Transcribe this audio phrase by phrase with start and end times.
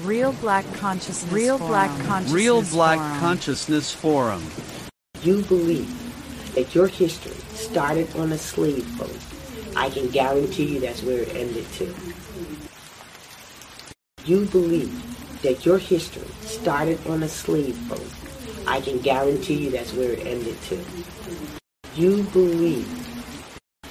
[0.00, 1.70] Real Black Consciousness Real Forum.
[1.70, 3.18] Black Consciousness Real Black Forum.
[3.20, 4.42] Consciousness Forum.
[5.22, 9.16] You believe that your history started on a slave boat.
[9.76, 11.94] I can guarantee you that's where it ended too.
[14.24, 18.08] You believe that your history started on a slave boat.
[18.66, 20.84] I can guarantee you that's where it ended too.
[21.94, 22.88] You believe,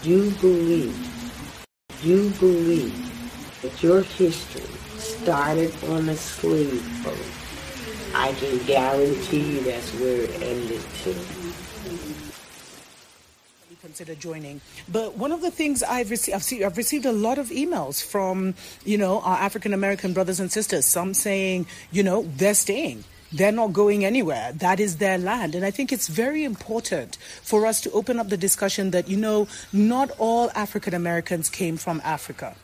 [0.02, 0.98] you believe,
[2.02, 4.81] you believe that your history
[5.22, 7.18] started on a slave boat.
[8.16, 11.16] I can guarantee you that's where it ended too
[13.82, 14.62] consider joining.
[14.88, 18.02] But one of the things I've received, I've, see, I've received a lot of emails
[18.02, 18.54] from,
[18.86, 20.86] you know, our African American brothers and sisters.
[20.86, 23.04] Some saying, you know, they're staying.
[23.34, 24.52] They're not going anywhere.
[24.54, 25.56] That is their land.
[25.56, 29.18] And I think it's very important for us to open up the discussion that, you
[29.18, 32.56] know, not all African Americans came from Africa.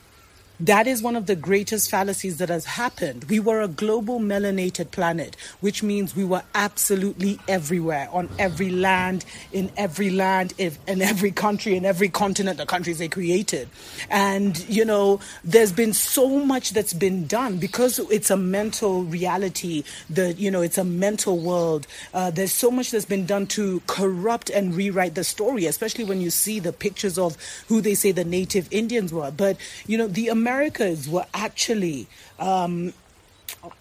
[0.60, 3.24] That is one of the greatest fallacies that has happened.
[3.24, 9.24] We were a global melanated planet, which means we were absolutely everywhere, on every land,
[9.52, 13.68] in every land, in every country, in every continent, the countries they created.
[14.10, 19.84] And, you know, there's been so much that's been done because it's a mental reality,
[20.10, 21.86] that, you know, it's a mental world.
[22.12, 26.20] Uh, there's so much that's been done to corrupt and rewrite the story, especially when
[26.20, 27.36] you see the pictures of
[27.68, 29.30] who they say the native Indians were.
[29.30, 32.06] But, you know, the American Americas were actually
[32.38, 32.94] um,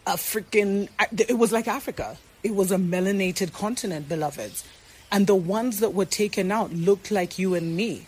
[0.05, 2.17] a freaking, it was like Africa.
[2.43, 4.65] It was a melanated continent, beloveds.
[5.09, 8.07] And the ones that were taken out looked like you and me.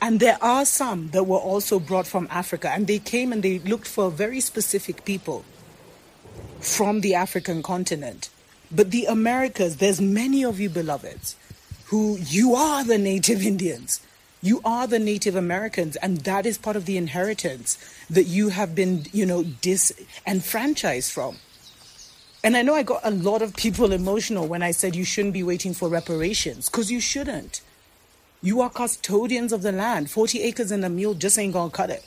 [0.00, 3.58] And there are some that were also brought from Africa, and they came and they
[3.58, 5.44] looked for very specific people
[6.60, 8.30] from the African continent.
[8.70, 11.36] But the Americas, there's many of you beloveds
[11.86, 14.00] who you are the native Indians.
[14.40, 17.76] You are the Native Americans, and that is part of the inheritance
[18.08, 21.38] that you have been, you know, disenfranchised from.
[22.44, 25.34] And I know I got a lot of people emotional when I said you shouldn't
[25.34, 27.62] be waiting for reparations, because you shouldn't.
[28.40, 30.10] You are custodians of the land.
[30.10, 32.04] 40 acres and a mule just ain't gonna cut it.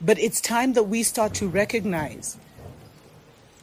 [0.00, 2.36] But it's time that we start to recognize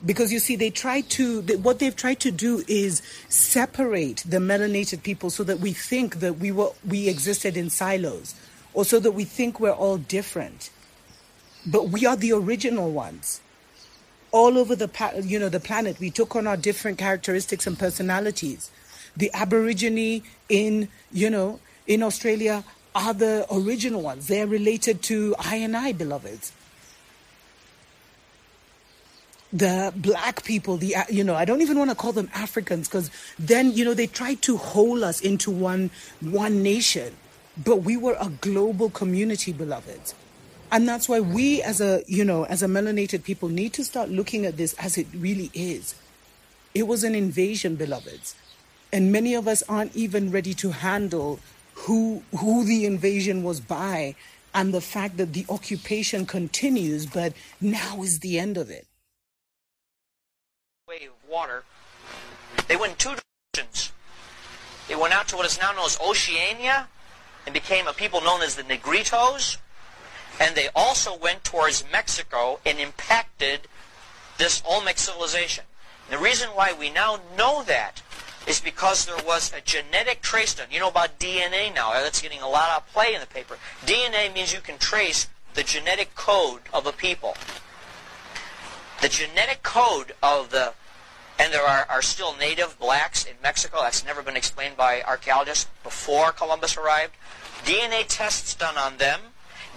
[0.05, 4.37] because you see they try to they, what they've tried to do is separate the
[4.37, 8.35] melanated people so that we think that we were we existed in silos
[8.73, 10.69] or so that we think we're all different.
[11.65, 13.39] But we are the original ones.
[14.31, 14.89] All over the
[15.23, 18.71] you know the planet we took on our different characteristics and personalities.
[19.15, 22.63] The aborigine in you know in australia
[22.95, 24.27] are the original ones.
[24.27, 26.51] They're related to i and i beloveds
[29.53, 33.11] the black people, the you know, I don't even want to call them Africans because
[33.37, 35.91] then you know they tried to hold us into one
[36.21, 37.15] one nation,
[37.63, 40.15] but we were a global community, beloveds,
[40.71, 44.09] and that's why we as a you know as a melanated people need to start
[44.09, 45.93] looking at this as it really is.
[46.73, 48.35] It was an invasion, beloveds,
[48.91, 51.39] and many of us aren't even ready to handle
[51.75, 54.15] who who the invasion was by
[54.55, 58.87] and the fact that the occupation continues, but now is the end of it
[61.01, 61.63] of water.
[62.67, 63.15] They went in two
[63.55, 63.91] directions.
[64.87, 66.87] They went out to what is now known as Oceania
[67.45, 69.57] and became a people known as the Negritos.
[70.39, 73.61] And they also went towards Mexico and impacted
[74.37, 75.63] this Olmec civilization.
[76.09, 78.01] And the reason why we now know that
[78.45, 80.67] is because there was a genetic trace done.
[80.69, 81.93] You know about DNA now.
[81.93, 83.57] That's getting a lot of play in the paper.
[83.85, 87.35] DNA means you can trace the genetic code of a people
[89.03, 90.73] the genetic code of the,
[91.43, 95.69] and there are, are still native blacks in Mexico, that's never been explained by archaeologists
[95.83, 97.11] before Columbus arrived.
[97.65, 99.19] DNA tests done on them,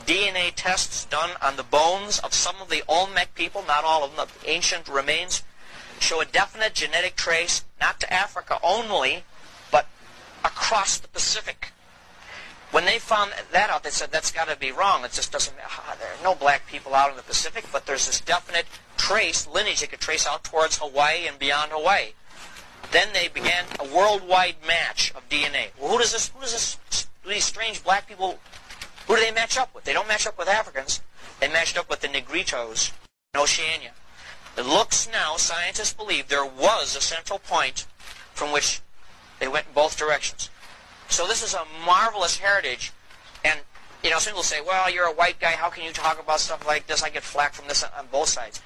[0.07, 4.15] DNA tests done on the bones of some of the Olmec people, not all of
[4.15, 5.43] them, the ancient remains,
[5.99, 9.25] show a definite genetic trace, not to Africa only,
[9.73, 9.89] but
[10.45, 11.73] across the Pacific.
[12.73, 15.05] When they found that out, they said that's got to be wrong.
[15.05, 15.57] It just doesn't.
[15.99, 19.81] There are no black people out in the Pacific, but there's this definite trace lineage
[19.81, 22.13] they could trace out towards Hawaii and beyond Hawaii.
[22.91, 25.69] Then they began a worldwide match of DNA.
[25.81, 26.29] Well, who does this?
[26.29, 27.07] Who does this?
[27.27, 28.39] These strange black people?
[29.07, 29.85] Who do they match up with?
[29.85, 31.01] They don't match up with Africans.
[31.41, 32.93] They matched up with the Negritos
[33.35, 33.93] in Oceania.
[34.57, 37.87] It looks now, scientists believe, there was a central point
[38.33, 38.81] from which
[39.39, 40.51] they went in both directions.
[41.09, 42.93] So this is a marvelous heritage.
[43.45, 43.61] And,
[44.03, 45.53] you know, some people say, well, you're a white guy.
[45.53, 47.03] How can you talk about stuff like this?
[47.03, 48.61] I get flack from this on both sides.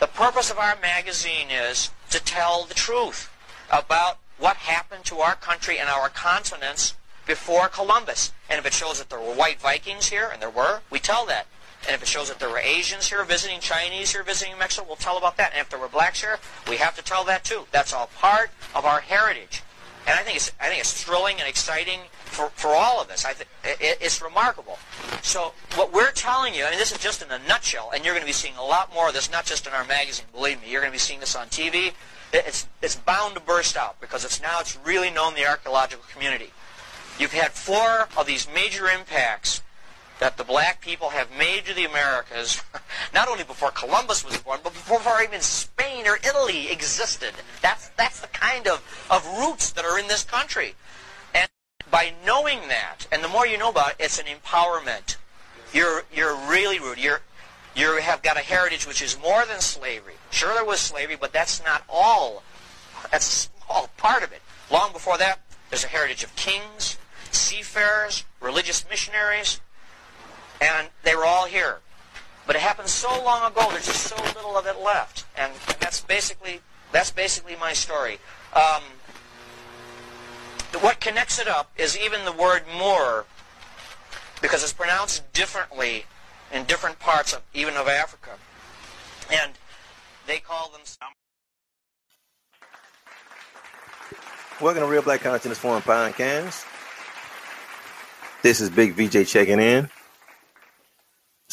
[0.00, 3.30] The purpose of our magazine is to tell the truth
[3.70, 6.94] about what happened to our country and our continents
[7.26, 8.32] before Columbus.
[8.50, 11.24] And if it shows that there were white Vikings here, and there were, we tell
[11.26, 11.46] that.
[11.86, 14.96] And if it shows that there were Asians here visiting, Chinese here visiting Mexico, we'll
[14.96, 15.52] tell about that.
[15.52, 16.38] And if there were blacks here,
[16.68, 17.66] we have to tell that too.
[17.72, 19.62] That's all part of our heritage.
[20.06, 23.24] And I think it's, I think it's thrilling and exciting for, for all of us.
[23.24, 24.78] I think it, it's remarkable.
[25.22, 28.12] So what we're telling you, I mean, this is just in a nutshell, and you're
[28.14, 30.26] going to be seeing a lot more of this, not just in our magazine.
[30.32, 31.92] Believe me, you're going to be seeing this on TV.
[32.32, 36.50] It's, it's bound to burst out because it's now it's really known the archaeological community.
[37.18, 39.62] You've had four of these major impacts
[40.20, 42.62] that the black people have made to the Americas,
[43.14, 47.32] not only before Columbus was born, but before even Spain or Italy existed.
[47.62, 50.74] That's, that's the kind of, of roots that are in this country.
[51.34, 51.48] And
[51.90, 55.16] by knowing that, and the more you know about it, it's an empowerment.
[55.72, 57.02] You're, you're really rooted.
[57.02, 57.20] You're,
[57.74, 60.14] you have got a heritage which is more than slavery.
[60.30, 62.44] Sure, there was slavery, but that's not all.
[63.10, 64.42] That's a small part of it.
[64.70, 65.40] Long before that,
[65.70, 66.98] there's a heritage of kings,
[67.32, 69.60] seafarers, religious missionaries,
[70.60, 71.78] and they were all here.
[72.46, 73.66] But it happened so long ago.
[73.70, 76.60] There's just so little of it left, and that's basically
[76.92, 78.18] that's basically my story.
[78.54, 78.82] Um,
[80.80, 83.24] what connects it up is even the word Moor,
[84.42, 86.04] because it's pronounced differently
[86.52, 88.32] in different parts of even of Africa,
[89.32, 89.52] and
[90.26, 90.82] they call them.
[94.60, 96.64] Welcome to Real Black Consciousness Forum Podcast.
[98.42, 99.90] This is Big VJ checking in.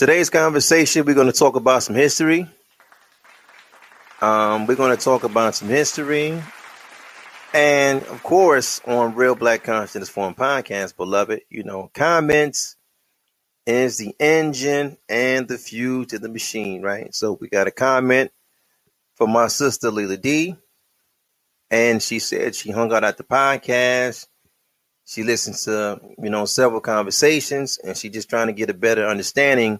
[0.02, 2.50] Today's conversation, we're going to talk about some history.
[4.20, 6.42] Um, we're going to talk about some history.
[7.54, 12.78] And of course, on Real Black Consciousness Forum Podcast, beloved, you know, comments
[13.68, 17.14] is the engine and the fuel to the machine, right?
[17.14, 18.32] So we got a comment
[19.18, 20.56] from my sister Lila D.
[21.70, 24.26] And she said she hung out at the podcast.
[25.06, 29.06] She listened to, you know, several conversations and she just trying to get a better
[29.06, 29.80] understanding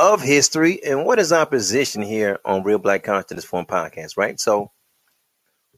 [0.00, 4.40] of history and what is our position here on Real Black Consciousness Forum podcast, right?
[4.40, 4.70] So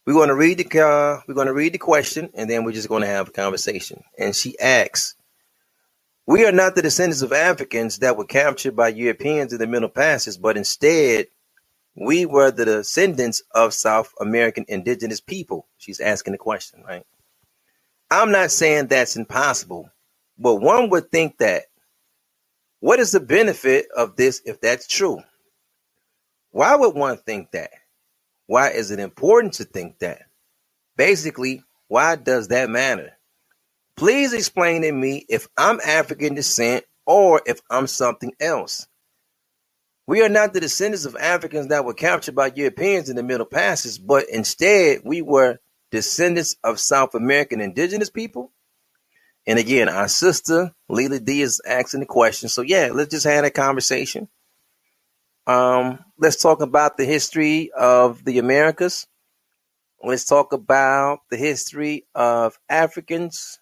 [0.07, 2.71] we're going to read the uh, we're going to read the question and then we're
[2.71, 4.05] just going to have a conversation.
[4.17, 5.17] And she asks,
[6.25, 9.89] "We are not the descendants of Africans that were captured by Europeans in the Middle
[9.89, 11.27] Passage, but instead
[11.97, 17.05] we were the descendants of South American indigenous people." She's asking the question, right?
[18.09, 19.91] I'm not saying that's impossible,
[20.39, 21.65] but one would think that.
[22.83, 25.21] What is the benefit of this if that's true?
[26.51, 27.71] Why would one think that?
[28.49, 30.23] Why is it important to think that?
[30.97, 33.13] Basically, why does that matter?
[33.97, 38.89] Please explain to me if I'm African descent or if I'm something else.
[40.09, 43.47] We are not the descendants of Africans that were captured by Europeans in the Middle
[43.47, 45.61] Passage, but instead we were
[45.93, 48.51] descendants of South American indigenous people?
[49.47, 52.49] And again, our sister Lila D is asking the question.
[52.49, 54.29] So yeah, let's just have a conversation.
[55.47, 59.07] Um, let's talk about the history of the Americas.
[60.03, 63.59] Let's talk about the history of Africans.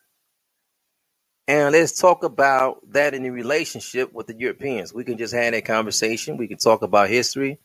[1.48, 4.94] And let's talk about that in the relationship with the Europeans.
[4.94, 6.38] We can just have that conversation.
[6.38, 7.58] We can talk about history.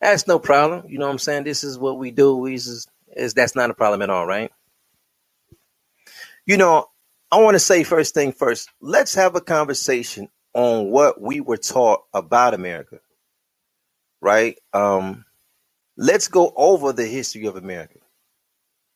[0.00, 0.84] That's no problem.
[0.88, 1.44] You know what I'm saying?
[1.44, 2.36] This is what we do.
[2.36, 4.52] We just is that's not a problem at all, right?
[6.46, 6.86] You know,
[7.32, 8.70] I want to say first thing first.
[8.82, 13.00] Let's have a conversation on what we were taught about America,
[14.22, 14.58] right?
[14.74, 15.24] Um,
[15.96, 18.00] let's go over the history of America,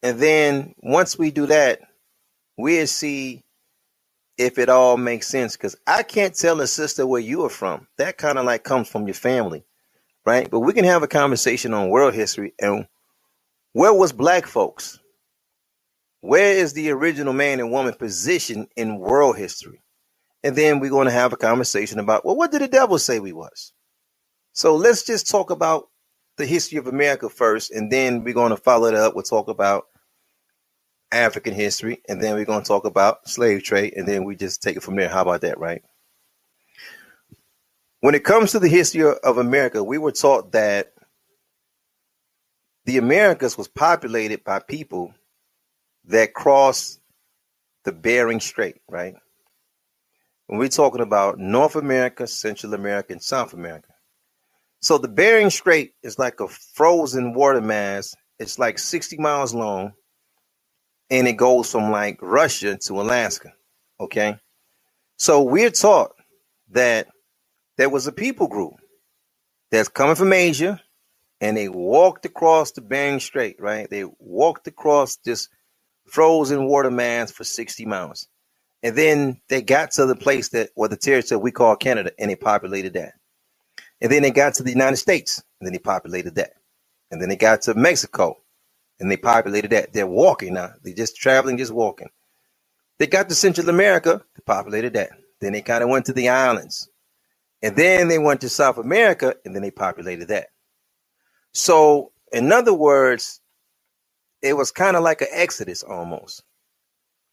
[0.02, 1.81] and then once we do that,
[2.59, 3.45] we'll see
[4.38, 5.57] if it all makes sense.
[5.57, 7.88] Because I can't tell a sister where you are from.
[7.99, 9.64] That kind of like comes from your family,
[10.26, 10.50] right?
[10.50, 12.87] But we can have a conversation on world history and
[13.75, 14.99] where was black folks?
[16.26, 19.80] Where is the original man and woman position in world history?
[20.42, 23.21] And then we're going to have a conversation about, well, what did the devil say
[23.21, 23.73] we was?
[24.52, 25.88] So let's just talk about
[26.37, 29.14] the history of America first, and then we're going to follow it up.
[29.14, 29.85] We'll talk about
[31.12, 34.61] African history, and then we're going to talk about slave trade, and then we just
[34.61, 35.09] take it from there.
[35.09, 35.83] How about that, right?
[38.00, 40.92] When it comes to the history of America, we were taught that
[42.85, 45.14] the Americas was populated by people
[46.07, 46.99] that cross
[47.85, 49.15] the Bering Strait, right?
[50.47, 53.89] When we're talking about North America, Central America, and South America.
[54.81, 58.15] So the Bering Strait is like a frozen water mass.
[58.39, 59.93] It's like 60 miles long
[61.11, 63.53] and it goes from like Russia to Alaska.
[64.01, 64.39] Okay.
[65.19, 66.13] So we're taught
[66.71, 67.09] that
[67.79, 68.75] there was a people group
[69.71, 70.81] that's coming from Asia
[71.41, 73.89] and they walked across the Bering Strait, right?
[73.89, 75.49] They walked across this
[76.07, 78.29] frozen water mass for 60 miles.
[78.83, 82.31] And then they got to the place that, or the territory we call Canada, and
[82.31, 83.15] they populated that.
[84.01, 86.55] And then they got to the United States, and then they populated that.
[87.11, 88.39] And then they got to Mexico,
[89.01, 89.93] and they populated that.
[89.93, 90.73] They're walking now.
[90.83, 92.11] They're just traveling, just walking.
[92.99, 95.11] They got to Central America, they populated that.
[95.41, 96.89] Then they kind of went to the islands.
[97.63, 100.49] And then they went to South America, and then they populated that.
[101.53, 103.41] So, in other words,
[104.43, 106.43] it was kind of like an exodus almost.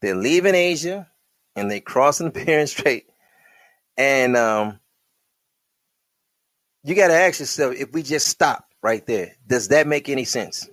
[0.01, 1.09] They're leaving Asia,
[1.55, 3.05] and they crossing the Bering Strait.
[3.97, 4.79] And um,
[6.83, 10.25] you got to ask yourself if we just stop right there, does that make any
[10.25, 10.69] sense?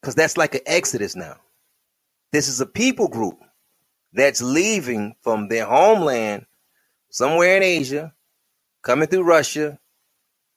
[0.00, 1.36] Because that's like an exodus now.
[2.32, 3.38] This is a people group
[4.12, 6.46] that's leaving from their homeland
[7.10, 8.12] somewhere in Asia,
[8.82, 9.78] coming through Russia,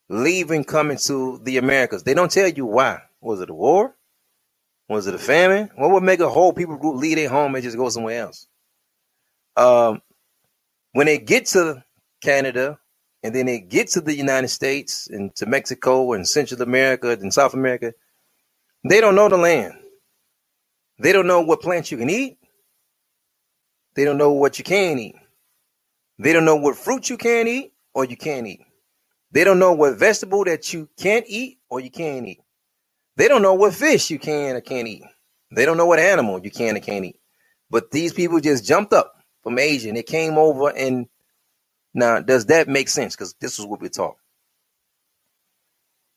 [0.09, 2.03] leaving, coming to the Americas.
[2.03, 3.01] They don't tell you why.
[3.21, 3.95] Was it a war?
[4.89, 5.69] Was it a famine?
[5.75, 8.47] What would make a whole people group leave their home and just go somewhere else?
[9.55, 10.01] Um,
[10.93, 11.83] when they get to
[12.21, 12.79] Canada
[13.23, 17.33] and then they get to the United States and to Mexico and Central America and
[17.33, 17.93] South America,
[18.83, 19.73] they don't know the land.
[20.99, 22.37] They don't know what plants you can eat.
[23.95, 25.15] They don't know what you can eat.
[26.19, 28.61] They don't know what fruit you can eat or you can't eat.
[29.31, 32.39] They don't know what vegetable that you can't eat or you can't eat.
[33.17, 35.03] They don't know what fish you can or can't eat.
[35.51, 37.19] They don't know what animal you can or can't eat.
[37.69, 40.69] But these people just jumped up from Asia and they came over.
[40.69, 41.07] And
[41.93, 43.15] now, does that make sense?
[43.15, 44.17] Because this is what we talk.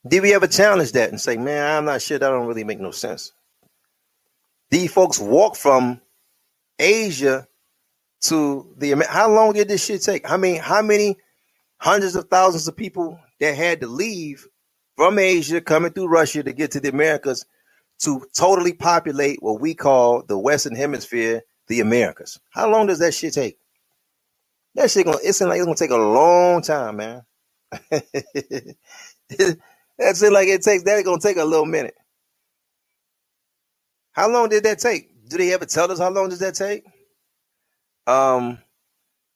[0.07, 2.81] Did we ever challenge that and say, man, I'm not sure that don't really make
[2.81, 3.33] no sense?
[4.71, 6.01] These folks walk from
[6.79, 7.47] Asia
[8.23, 10.31] to the how long did this shit take?
[10.31, 11.17] I mean, how many
[11.79, 14.47] hundreds of thousands of people that had to leave
[15.01, 17.47] from Asia coming through Russia to get to the Americas
[18.01, 22.39] to totally populate what we call the Western Hemisphere, the Americas.
[22.51, 23.57] How long does that shit take?
[24.75, 27.23] That shit gonna it's like it's gonna take a long time, man.
[27.91, 28.13] That's
[30.23, 31.95] it like it takes that gonna take a little minute.
[34.13, 35.31] How long did that take?
[35.31, 36.85] Do they ever tell us how long does that take?
[38.07, 38.59] Um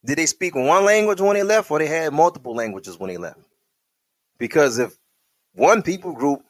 [0.04, 3.16] did they speak one language when they left or they had multiple languages when they
[3.16, 3.40] left?
[4.38, 4.94] Because if
[5.54, 6.42] one people group,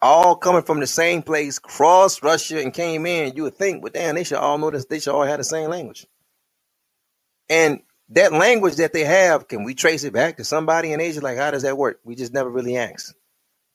[0.00, 3.94] all coming from the same place, crossed Russia and came in, you would think, but
[3.94, 4.86] damn, they should all know this.
[4.86, 6.06] They should all have the same language.
[7.48, 11.20] And that language that they have, can we trace it back to somebody in Asia?
[11.20, 12.00] Like, how does that work?
[12.04, 13.14] We just never really asked.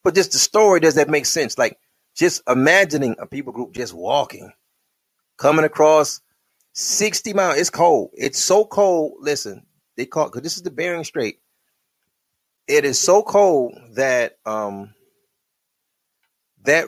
[0.02, 1.56] But just the story, does that make sense?
[1.56, 1.78] Like,
[2.14, 4.52] just imagining a people group just walking,
[5.36, 6.20] coming across
[6.72, 7.58] 60 miles.
[7.58, 8.10] It's cold.
[8.14, 9.14] It's so cold.
[9.20, 11.38] Listen, they call because this is the Bering Strait
[12.66, 14.94] it is so cold that um
[16.64, 16.86] that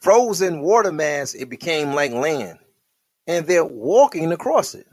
[0.00, 2.58] frozen water mass it became like land.
[3.26, 4.86] And they're walking across it.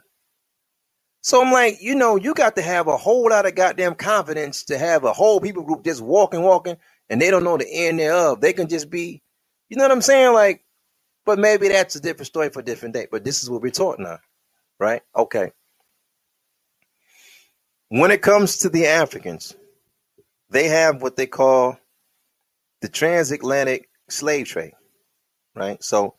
[1.22, 4.64] So i'm like you know you got to have a whole lot of goddamn confidence
[4.66, 6.78] to have a whole people group just walking walking
[7.10, 8.42] and they don't know the end thereof.
[8.42, 9.22] They can just be
[9.70, 10.34] you know what i'm saying?
[10.34, 10.64] Like
[11.26, 13.72] but maybe that's a different story for a different day but this is what we're
[13.72, 14.20] taught now
[14.80, 15.02] right?
[15.16, 15.52] Okay.
[17.90, 19.56] When it comes to the africans
[20.50, 21.78] they have what they call
[22.82, 24.74] the transatlantic slave trade,
[25.56, 25.84] right?
[25.84, 26.16] So,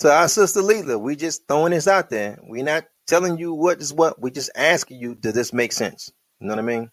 [0.00, 2.38] to our sister Leela, we just throwing this out there.
[2.42, 4.20] We're not telling you what is what.
[4.20, 6.12] We're just asking you, does this make sense?
[6.40, 6.90] You know what I mean?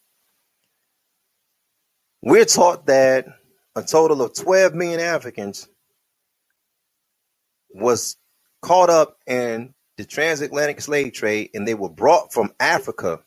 [2.22, 3.26] We're taught that
[3.76, 5.68] a total of 12 million Africans
[7.74, 8.18] was
[8.62, 13.22] caught up in the transatlantic slave trade and they were brought from Africa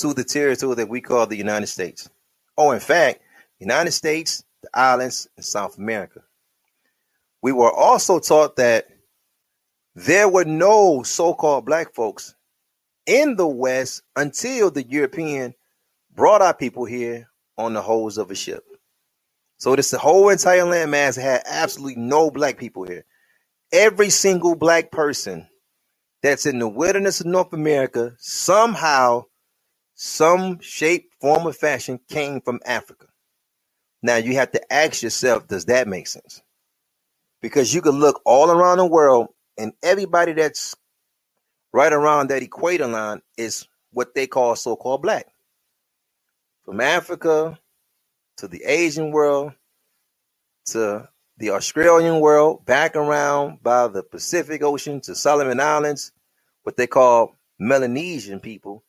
[0.00, 2.08] to the territory that we call the United States.
[2.56, 3.20] Oh, in fact,
[3.58, 6.20] United States, the islands, and South America.
[7.42, 8.86] We were also taught that
[9.94, 12.34] there were no so-called black folks
[13.06, 15.54] in the West until the European
[16.14, 18.64] brought our people here on the hulls of a ship.
[19.58, 23.04] So this whole entire landmass had absolutely no black people here.
[23.72, 25.48] Every single black person
[26.22, 29.26] that's in the wilderness of North America somehow
[30.02, 33.04] some shape, form, or fashion came from Africa.
[34.02, 36.40] Now you have to ask yourself, does that make sense?
[37.42, 39.28] Because you can look all around the world
[39.58, 40.74] and everybody that's
[41.74, 45.26] right around that equator line is what they call so-called black.
[46.64, 47.58] From Africa
[48.38, 49.52] to the Asian world
[50.68, 56.12] to the Australian world, back around by the Pacific Ocean to Solomon Islands,
[56.62, 58.82] what they call Melanesian people,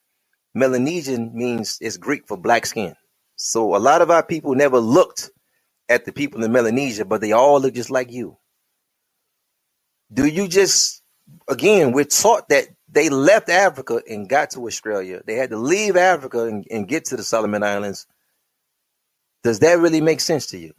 [0.54, 2.96] Melanesian means it's Greek for black skin.
[3.36, 5.32] So a lot of our people never looked
[5.90, 8.38] at the people in Melanesia, but they all look just like you?
[10.12, 11.04] Do you just,
[11.50, 15.22] again, we're taught that they left Africa and got to Australia.
[15.26, 18.06] They had to leave Africa and, and get to the Solomon Islands.
[19.44, 20.74] Does that really make sense to you?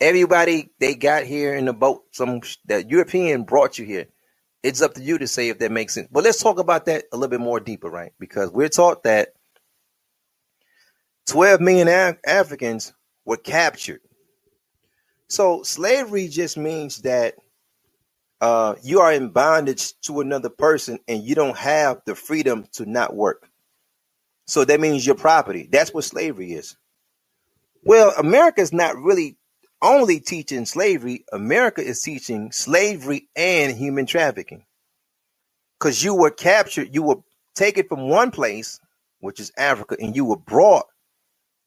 [0.00, 4.06] Everybody they got here in the boat, some that European brought you here.
[4.62, 6.08] It's up to you to say if that makes sense.
[6.12, 8.12] But let's talk about that a little bit more deeper, right?
[8.18, 9.30] Because we're taught that
[11.28, 12.92] 12 million Af- Africans
[13.24, 14.00] were captured.
[15.28, 17.34] So slavery just means that
[18.40, 22.86] uh, you are in bondage to another person and you don't have the freedom to
[22.86, 23.48] not work.
[24.46, 25.68] So that means your property.
[25.70, 26.76] That's what slavery is.
[27.84, 29.36] Well, America is not really
[29.82, 31.24] only teaching slavery.
[31.32, 34.64] America is teaching slavery and human trafficking.
[35.78, 37.16] Because you were captured, you were
[37.54, 38.78] taken from one place,
[39.20, 40.86] which is Africa, and you were brought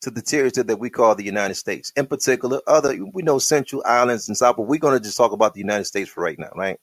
[0.02, 1.92] to the territory that we call the United States.
[1.96, 5.32] In particular, other we know Central Islands and South, but we're going to just talk
[5.32, 6.80] about the United States for right now, right?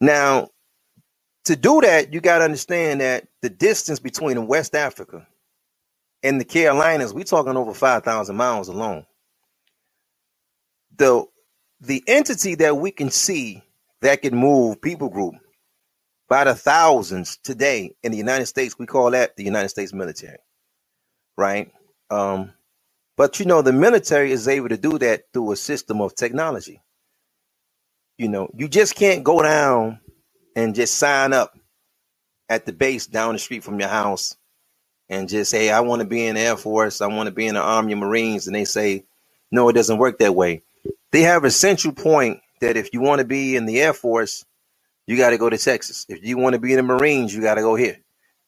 [0.00, 0.48] Now,
[1.44, 5.26] to do that, you got to understand that the distance between West Africa
[6.24, 9.06] and the Carolinas, we're talking over 5,000 miles alone.
[10.96, 11.24] The,
[11.80, 13.62] the entity that we can see
[14.02, 15.34] that can move people group
[16.28, 20.38] by the thousands today in the United States, we call that the United States military
[21.38, 21.72] right?
[22.10, 22.54] Um,
[23.16, 26.82] but you know, the military is able to do that through a system of technology.
[28.18, 30.00] You know, you just can't go down
[30.56, 31.58] and just sign up
[32.48, 34.36] at the base down the street from your house
[35.14, 37.46] and just say, I want to be in the Air Force, I want to be
[37.46, 38.46] in the Army Marines.
[38.46, 39.04] And they say,
[39.50, 40.62] no, it doesn't work that way.
[41.12, 44.44] They have a central point that if you want to be in the Air Force,
[45.06, 46.04] you got to go to Texas.
[46.08, 47.98] If you want to be in the Marines, you got to go here.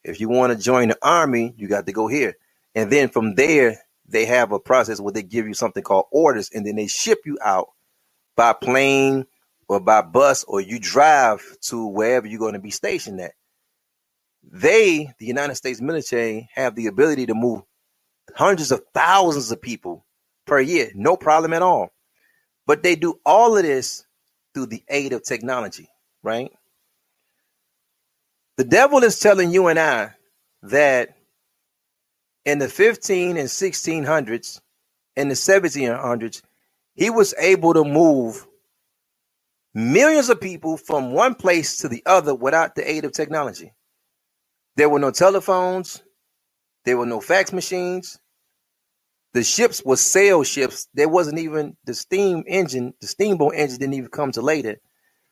[0.03, 2.37] If you want to join the Army, you got to go here.
[2.75, 6.51] And then from there, they have a process where they give you something called orders,
[6.53, 7.69] and then they ship you out
[8.37, 9.27] by plane
[9.69, 13.33] or by bus, or you drive to wherever you're going to be stationed at.
[14.51, 17.63] They, the United States military, have the ability to move
[18.35, 20.05] hundreds of thousands of people
[20.47, 21.91] per year, no problem at all.
[22.67, 24.05] But they do all of this
[24.55, 25.89] through the aid of technology,
[26.23, 26.51] right?
[28.57, 30.15] The devil is telling you and I
[30.63, 31.17] that
[32.45, 34.61] in the 15 and 1600s
[35.17, 36.43] and the 1700s,
[36.95, 38.47] he was able to move
[39.75, 43.73] millions of people from one place to the other without the aid of technology.
[44.77, 46.03] There were no telephones,
[46.85, 48.19] there were no fax machines.
[49.35, 50.89] The ships were sail ships.
[50.95, 54.79] There wasn't even the steam engine, the steamboat engine didn't even come to later.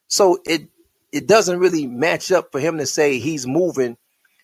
[0.08, 0.68] So it
[1.12, 3.96] it doesn't really match up for him to say he's moving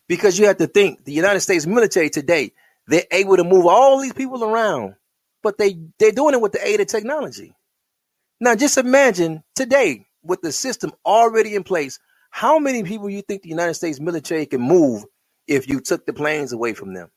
[0.07, 2.53] because you have to think the United States military today,
[2.87, 4.95] they're able to move all these people around,
[5.43, 7.55] but they, they're doing it with the aid of technology.
[8.41, 11.99] Now, just imagine today with the system already in place,
[12.31, 15.05] how many people you think the United States military can move
[15.49, 17.11] if you took the planes away from them?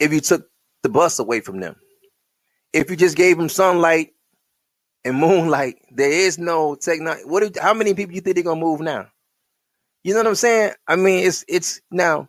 [0.00, 0.48] If you took
[0.82, 1.76] the bus away from them?
[2.72, 4.10] If you just gave them sunlight
[5.04, 7.24] and moonlight, there is no technology.
[7.24, 7.52] What?
[7.54, 9.08] Do, how many people you think they're gonna move now?
[10.04, 10.72] You know what I'm saying?
[10.88, 12.28] I mean, it's it's now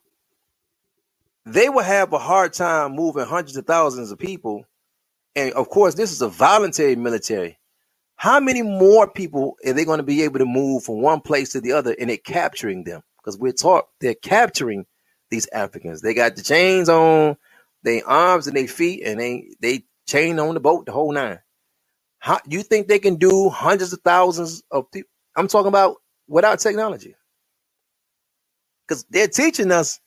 [1.45, 4.65] they will have a hard time moving hundreds of thousands of people.
[5.36, 7.57] And of course, this is a voluntary military.
[8.17, 11.51] How many more people are they going to be able to move from one place
[11.51, 13.03] to the other and it capturing them?
[13.19, 14.86] Because we're taught they're capturing
[15.32, 16.01] these Africans.
[16.01, 17.38] They got the chains on
[17.84, 21.39] their arms and their feet, and they they chain on the boat the whole nine.
[22.19, 25.10] How you think they can do hundreds of thousands of people?
[25.36, 27.15] I'm talking about without technology.
[28.88, 29.99] Because they're teaching us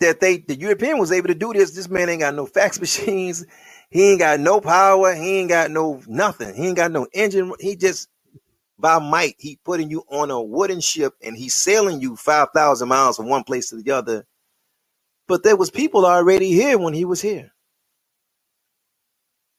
[0.00, 1.72] that they the European was able to do this.
[1.72, 3.46] This man ain't got no fax machines.
[3.90, 5.14] He ain't got no power.
[5.14, 6.54] He ain't got no nothing.
[6.56, 7.52] He ain't got no engine.
[7.60, 8.08] He just
[8.78, 12.88] by might he putting you on a wooden ship and he's sailing you five thousand
[12.88, 14.26] miles from one place to the other.
[15.28, 17.52] But there was people already here when he was here.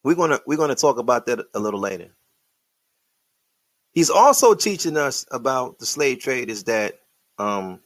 [0.03, 2.09] We're gonna we're gonna talk about that a little later.
[3.93, 6.95] He's also teaching us about the slave trade is that
[7.39, 7.81] um,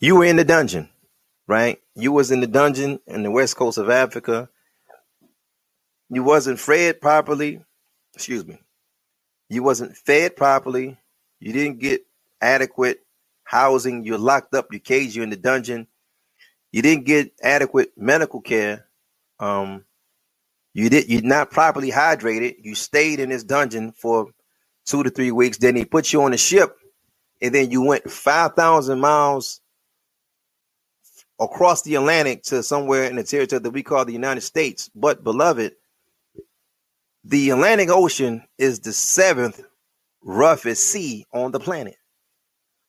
[0.00, 0.88] you were in the dungeon
[1.46, 1.78] right?
[1.94, 4.48] You was in the dungeon in the west coast of Africa.
[6.14, 7.64] You wasn't fed properly.
[8.14, 8.58] Excuse me.
[9.48, 10.96] You wasn't fed properly.
[11.40, 12.06] You didn't get
[12.40, 13.00] adequate
[13.44, 14.04] housing.
[14.04, 14.72] You're locked up.
[14.72, 15.86] You caged You're in the dungeon.
[16.72, 18.86] You didn't get adequate medical care.
[19.38, 19.84] Um,
[20.72, 21.08] you did.
[21.08, 22.56] You're not properly hydrated.
[22.62, 24.30] You stayed in this dungeon for
[24.86, 25.58] two to three weeks.
[25.58, 26.76] Then he put you on a ship,
[27.40, 29.60] and then you went five thousand miles
[31.40, 34.90] across the Atlantic to somewhere in the territory that we call the United States.
[34.94, 35.74] But beloved,
[37.24, 39.62] the Atlantic Ocean is the seventh
[40.22, 41.96] roughest sea on the planet.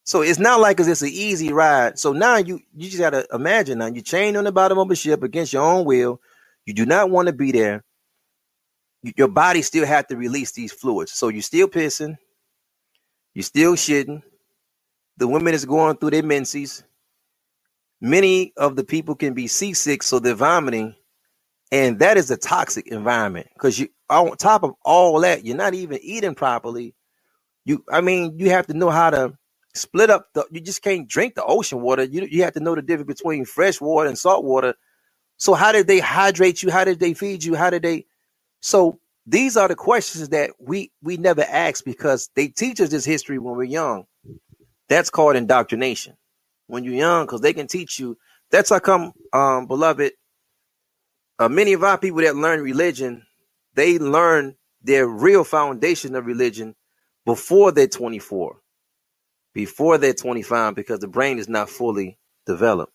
[0.04, 1.98] So it's not like it's an easy ride.
[1.98, 4.96] So now you you just gotta imagine now you're chained on the bottom of a
[4.96, 6.20] ship against your own will.
[6.66, 7.84] You do not want to be there.
[9.18, 11.12] Your body still have to release these fluids.
[11.12, 12.18] So you're still pissing,
[13.34, 14.22] you're still shitting.
[15.18, 16.84] The women is going through their menses.
[18.02, 20.96] Many of the people can be seasick, so they're vomiting,
[21.76, 25.76] and that is a toxic environment because you on top of all that, you're not
[25.76, 26.96] even eating properly.
[27.66, 29.38] You, I mean, you have to know how to
[29.76, 30.46] split up the.
[30.52, 32.04] You just can't drink the ocean water.
[32.04, 34.76] You you have to know the difference between fresh water and salt water.
[35.38, 36.72] So how did they hydrate you?
[36.72, 37.56] How did they feed you?
[37.56, 38.06] How did they?
[38.62, 43.06] So these are the questions that we we never ask because they teach us this
[43.06, 44.06] history when we're young.
[44.90, 46.16] That's called indoctrination.
[46.68, 48.18] When you're young, because they can teach you.
[48.52, 50.14] That's how come, um, beloved.
[51.40, 53.24] Uh, many of our people that learn religion,
[53.76, 56.76] they learn their real foundation of religion
[57.26, 58.58] before they're 24,
[59.54, 62.94] before they're 25, because the brain is not fully developed.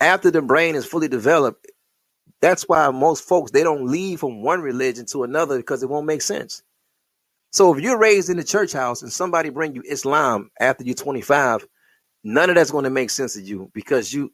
[0.00, 1.66] After the brain is fully developed,
[2.40, 6.06] that's why most folks they don't leave from one religion to another because it won't
[6.06, 6.62] make sense.
[7.52, 10.94] So if you're raised in the church house and somebody bring you Islam after you're
[10.94, 11.66] 25,
[12.24, 14.32] none of that's going to make sense to you because you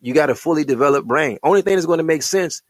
[0.00, 1.38] you got a fully developed brain.
[1.42, 2.62] Only thing that's going to make sense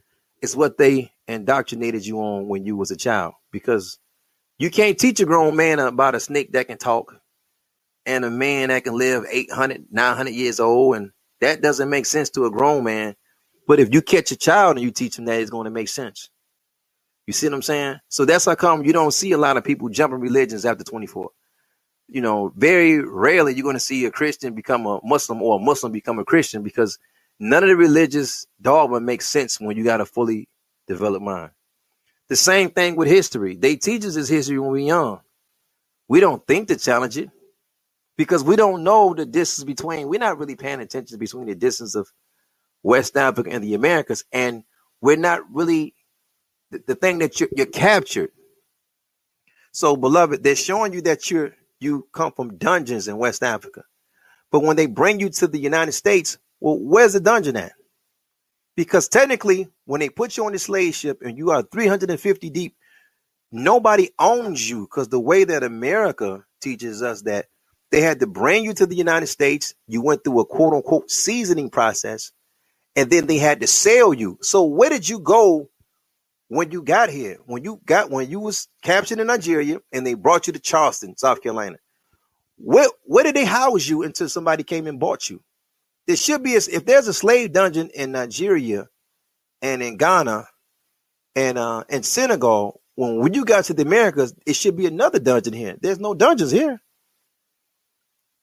[0.43, 3.99] is what they indoctrinated you on when you was a child because
[4.59, 7.17] you can't teach a grown man about a snake that can talk
[8.07, 12.31] and a man that can live 800 900 years old and that doesn't make sense
[12.31, 13.17] to a grown man.
[13.69, 15.89] But if you catch a child and you teach him that it's going to make
[15.89, 16.31] sense.
[17.27, 17.97] You see what i'm saying?
[18.09, 21.31] So that's how come you don't see a lot of people jumping religions after 24
[22.09, 25.63] you know very rarely you're going to see a christian become a muslim or a
[25.63, 26.99] muslim become a christian because
[27.39, 30.49] none of the religious dogma makes sense when you got a fully
[30.87, 31.51] developed mind
[32.29, 33.57] the same thing with history.
[33.57, 35.21] They teach us this history when we're young.
[36.09, 37.31] We don't think to challenge it
[38.17, 40.09] because we don't know the distance between.
[40.09, 42.09] We're not really paying attention between the distance of
[42.83, 44.65] West Africa and the Americas, and
[45.01, 45.95] we're not really
[46.71, 48.31] the, the thing that you're, you're captured.
[49.73, 53.85] So, beloved, they're showing you that you're you come from dungeons in West Africa,
[54.51, 57.73] but when they bring you to the United States, well, where's the dungeon at?
[58.77, 62.77] Because technically, when they put you on the slave ship and you are 350 deep,
[63.51, 64.83] nobody owns you.
[64.83, 67.47] Because the way that America teaches us that
[67.91, 71.11] they had to bring you to the United States, you went through a quote unquote
[71.11, 72.33] seasoning process,
[72.95, 74.39] and then they had to sell you.
[74.43, 75.71] So where did you go
[76.49, 77.39] when you got here?
[77.47, 81.17] When you got when you was captured in Nigeria and they brought you to Charleston,
[81.17, 81.79] South Carolina.
[82.59, 85.43] Where where did they house you until somebody came and bought you?
[86.09, 88.89] There should be a, if there's a slave dungeon in Nigeria
[89.61, 90.49] and in Ghana
[91.37, 95.21] and uh in Senegal, when when you got to the Americas, it should be another
[95.21, 95.77] dungeon here.
[95.81, 96.81] There's no dungeons here.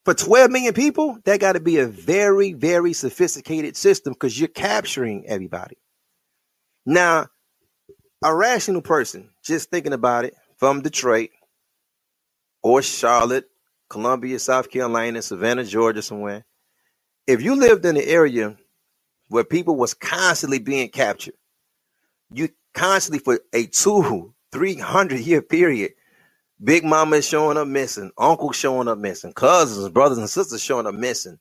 [0.05, 4.47] For 12 million people, that got to be a very, very sophisticated system because you're
[4.47, 5.77] capturing everybody.
[6.85, 7.29] Now,
[8.23, 11.31] a rational person, just thinking about it, from Detroit
[12.61, 13.45] or Charlotte,
[13.89, 16.45] Columbia, South Carolina, Savannah, Georgia, somewhere,
[17.27, 18.55] if you lived in an area
[19.29, 21.35] where people was constantly being captured,
[22.31, 25.93] you constantly for a two, three hundred year period,
[26.63, 30.87] big mama is showing up missing, uncle showing up missing, cousins, brothers and sisters showing
[30.87, 31.39] up missing.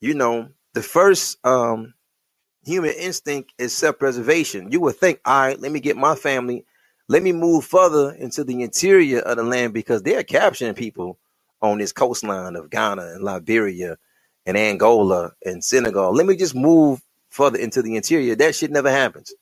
[0.00, 1.94] You know, the first um
[2.64, 4.70] human instinct is self-preservation.
[4.70, 6.66] You would think, all right, let me get my family,
[7.08, 11.18] let me move further into the interior of the land because they're capturing people
[11.62, 13.96] on this coastline of Ghana and Liberia
[14.48, 16.14] and Angola and Senegal.
[16.14, 18.34] Let me just move further into the interior.
[18.34, 19.32] That shit never happens.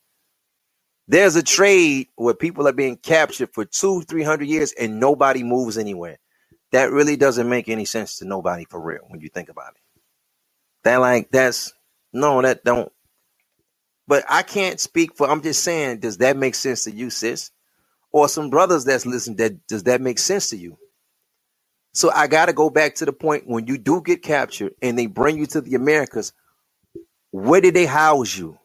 [1.07, 5.45] There's a trade where people are being captured for two, three hundred years and nobody
[5.45, 6.19] moves anywhere.
[6.73, 9.83] That really doesn't make any sense to nobody for real when you think about it.
[10.83, 11.73] That like that's
[12.13, 12.91] no, that don't.
[14.09, 15.31] But I can't speak for.
[15.31, 17.53] I'm just saying, does that make sense to you, sis?
[18.11, 20.77] Or some brothers that's listening, that does that make sense to you?
[21.97, 24.99] So I got to go back to the point when you do get captured and
[24.99, 26.35] they bring you to the Americas,
[27.31, 28.59] where did they house you?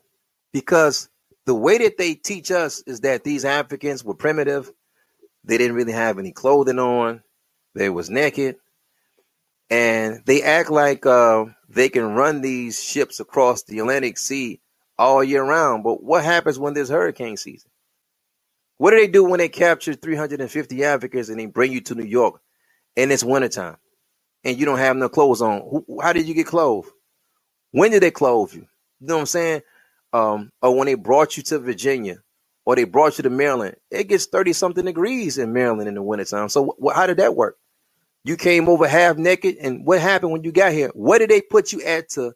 [0.52, 1.08] Because
[1.46, 4.70] the way that they teach us is that these Africans were primitive.
[5.46, 7.24] They didn't really have any clothing on.
[7.74, 8.58] They was naked.
[9.70, 14.60] And they act like uh, they can run these ships across the Atlantic Sea
[15.00, 15.86] all year round.
[15.86, 17.72] But what happens when there's hurricane season?
[18.78, 22.04] What do they do when they capture 350 Africans and they bring you to New
[22.04, 22.42] York
[22.98, 23.78] and it's wintertime
[24.44, 25.84] and you don't have no clothes on.
[26.02, 26.88] How did you get clothes?
[27.72, 28.68] When did they clothe you?
[29.02, 29.62] You know what I'm saying?
[30.14, 32.20] Um, or when they brought you to Virginia,
[32.66, 36.04] or they brought you to Maryland, it gets 30 something degrees in Maryland in the
[36.04, 36.50] wintertime.
[36.50, 37.58] So wh- how did that work?
[38.24, 40.92] You came over half naked, and what happened when you got here?
[40.94, 42.34] What did they put you at to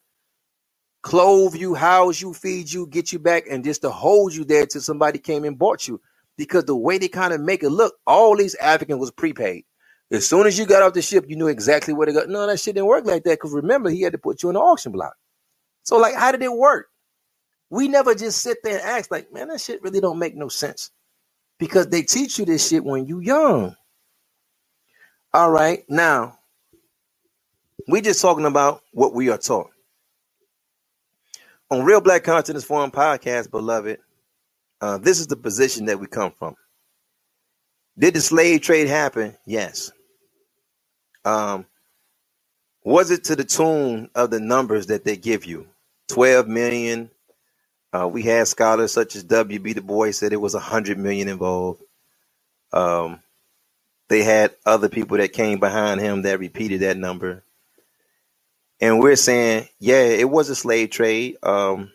[1.03, 4.65] clothe you, house you, feed you, get you back, and just to hold you there
[4.65, 6.01] till somebody came and bought you?
[6.37, 9.65] Because the way they kind of make it look, all these Africans was prepaid.
[10.11, 12.25] As soon as you got off the ship, you knew exactly where to go.
[12.25, 13.39] No, that shit didn't work like that.
[13.39, 15.15] Because remember, he had to put you in the auction block.
[15.83, 16.87] So, like, how did it work?
[17.69, 20.47] We never just sit there and ask, like, man, that shit really don't make no
[20.47, 20.91] sense.
[21.57, 23.75] Because they teach you this shit when you young.
[25.33, 26.39] All right, now
[27.87, 29.69] we just talking about what we are taught.
[31.71, 33.99] On Real Black Consciousness Forum podcast, beloved,
[34.81, 36.55] uh, this is the position that we come from.
[37.97, 39.35] Did the slave trade happen?
[39.45, 39.91] Yes.
[41.23, 41.65] Um,
[42.83, 45.67] was it to the tune of the numbers that they give you?
[46.09, 47.09] 12 million.
[47.93, 49.73] Uh, we had scholars such as W.B.
[49.73, 51.81] Du Bois said it was 100 million involved.
[52.73, 53.21] Um,
[54.09, 57.43] they had other people that came behind him that repeated that number.
[58.81, 61.37] And we're saying, yeah, it was a slave trade.
[61.41, 61.91] Um,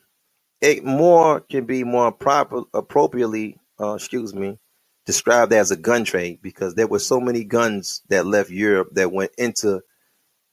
[0.60, 4.58] it more can be more proper, appropriately, uh, excuse me,
[5.06, 9.12] described as a gun trade because there were so many guns that left Europe that
[9.12, 9.82] went into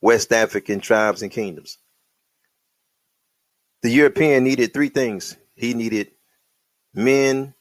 [0.01, 1.77] West African tribes and kingdoms.
[3.81, 5.37] The European needed three things.
[5.55, 6.11] He needed
[6.93, 7.53] men,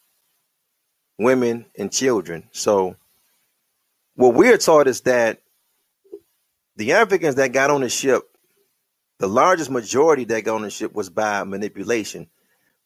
[1.18, 2.49] women, and children.
[2.53, 2.96] So
[4.14, 5.42] what we're taught is that
[6.77, 8.22] the Africans that got on the ship,
[9.18, 12.29] the largest majority that got on the ship was by manipulation,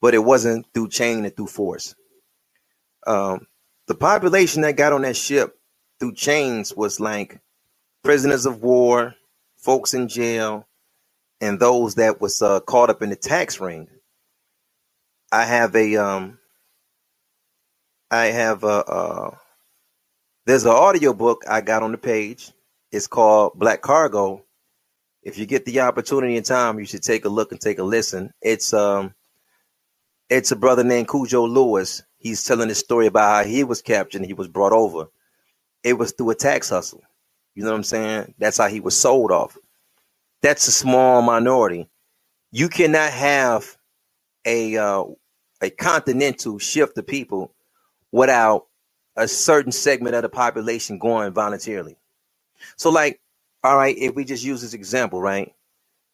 [0.01, 1.95] but it wasn't through chain and through force.
[3.05, 3.47] Um,
[3.91, 5.59] the population that got on that ship
[5.99, 7.41] through chains was like
[8.05, 9.15] prisoners of war,
[9.57, 10.65] folks in jail,
[11.41, 13.89] and those that was uh, caught up in the tax ring.
[15.29, 16.39] I have a um,
[18.09, 19.35] I have a uh,
[20.45, 22.53] there's an audio book I got on the page.
[22.93, 24.45] It's called Black Cargo.
[25.21, 27.83] If you get the opportunity and time, you should take a look and take a
[27.83, 28.31] listen.
[28.41, 29.13] It's um,
[30.29, 32.03] it's a brother named Cudjo Lewis.
[32.21, 35.07] He's telling the story about how he was captured and he was brought over.
[35.83, 37.01] It was through a tax hustle.
[37.55, 38.35] You know what I'm saying?
[38.37, 39.57] That's how he was sold off.
[40.43, 41.89] That's a small minority.
[42.51, 43.75] You cannot have
[44.45, 45.05] a uh,
[45.61, 47.55] a continental shift of people
[48.11, 48.67] without
[49.15, 51.97] a certain segment of the population going voluntarily.
[52.75, 53.19] So, like,
[53.63, 55.53] all right, if we just use this example, right?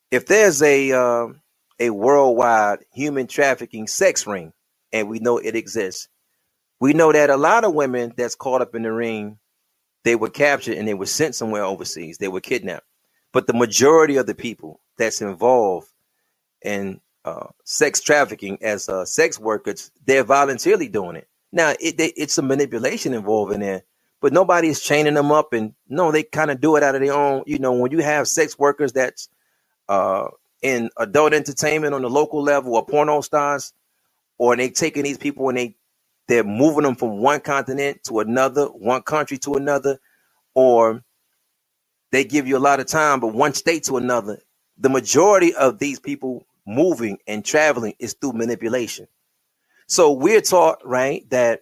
[0.09, 1.27] If there's a uh,
[1.79, 4.53] a worldwide human trafficking sex ring,
[4.91, 6.07] and we know it exists,
[6.79, 9.37] we know that a lot of women that's caught up in the ring,
[10.03, 12.17] they were captured and they were sent somewhere overseas.
[12.17, 12.85] They were kidnapped.
[13.33, 15.87] But the majority of the people that's involved
[16.61, 21.27] in uh, sex trafficking as uh, sex workers, they're voluntarily doing it.
[21.51, 23.83] Now, it, they, it's a manipulation involved in there,
[24.21, 25.53] but nobody's chaining them up.
[25.53, 27.43] And no, they kind of do it out of their own.
[27.45, 29.29] You know, when you have sex workers that's
[29.89, 30.27] uh,
[30.61, 33.73] in adult entertainment on the local level or porno stars,
[34.37, 35.75] or they taking these people and they
[36.27, 39.99] they're moving them from one continent to another, one country to another,
[40.55, 41.03] or
[42.11, 44.39] they give you a lot of time, but one state to another.
[44.77, 49.07] The majority of these people moving and traveling is through manipulation.
[49.87, 51.61] So we're taught, right, that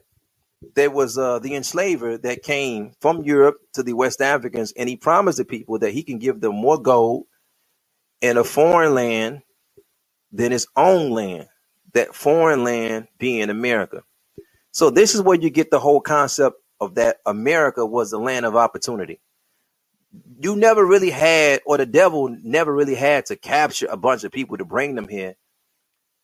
[0.76, 4.96] there was uh, the enslaver that came from Europe to the West Africans, and he
[4.96, 7.26] promised the people that he can give them more gold
[8.22, 9.42] in a foreign land
[10.32, 11.48] than his own land,
[11.96, 14.04] that foreign land being America.
[14.72, 18.46] So this is where you get the whole concept of that America was the land
[18.46, 19.20] of opportunity.
[20.40, 24.32] You never really had, or the devil never really had to capture a bunch of
[24.32, 25.36] people to bring them here.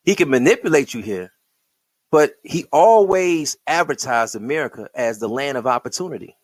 [0.03, 1.31] He can manipulate you here,
[2.11, 6.35] but he always advertised America as the land of opportunity.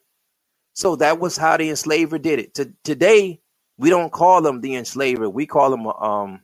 [0.73, 2.53] So that was how the enslaver did it.
[2.55, 3.41] To, today,
[3.77, 5.29] we don't call them the enslaver.
[5.29, 6.41] We call them, um,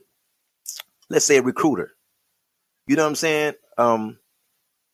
[1.10, 1.91] let's say, a recruiter.
[2.88, 3.54] You know what I'm saying?
[3.78, 4.19] Um,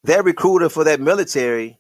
[0.04, 1.80] that recruiter for that military,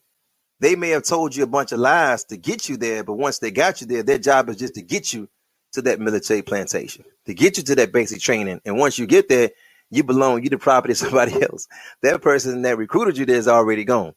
[0.60, 3.40] they may have told you a bunch of lies to get you there, but once
[3.40, 5.30] they got you there, their job is just to get you
[5.74, 8.60] to that military plantation, to get you to that basic training.
[8.66, 9.52] And once you get there,
[9.92, 11.68] you belong, you the property of somebody else.
[12.02, 14.14] That person that recruited you there is already gone.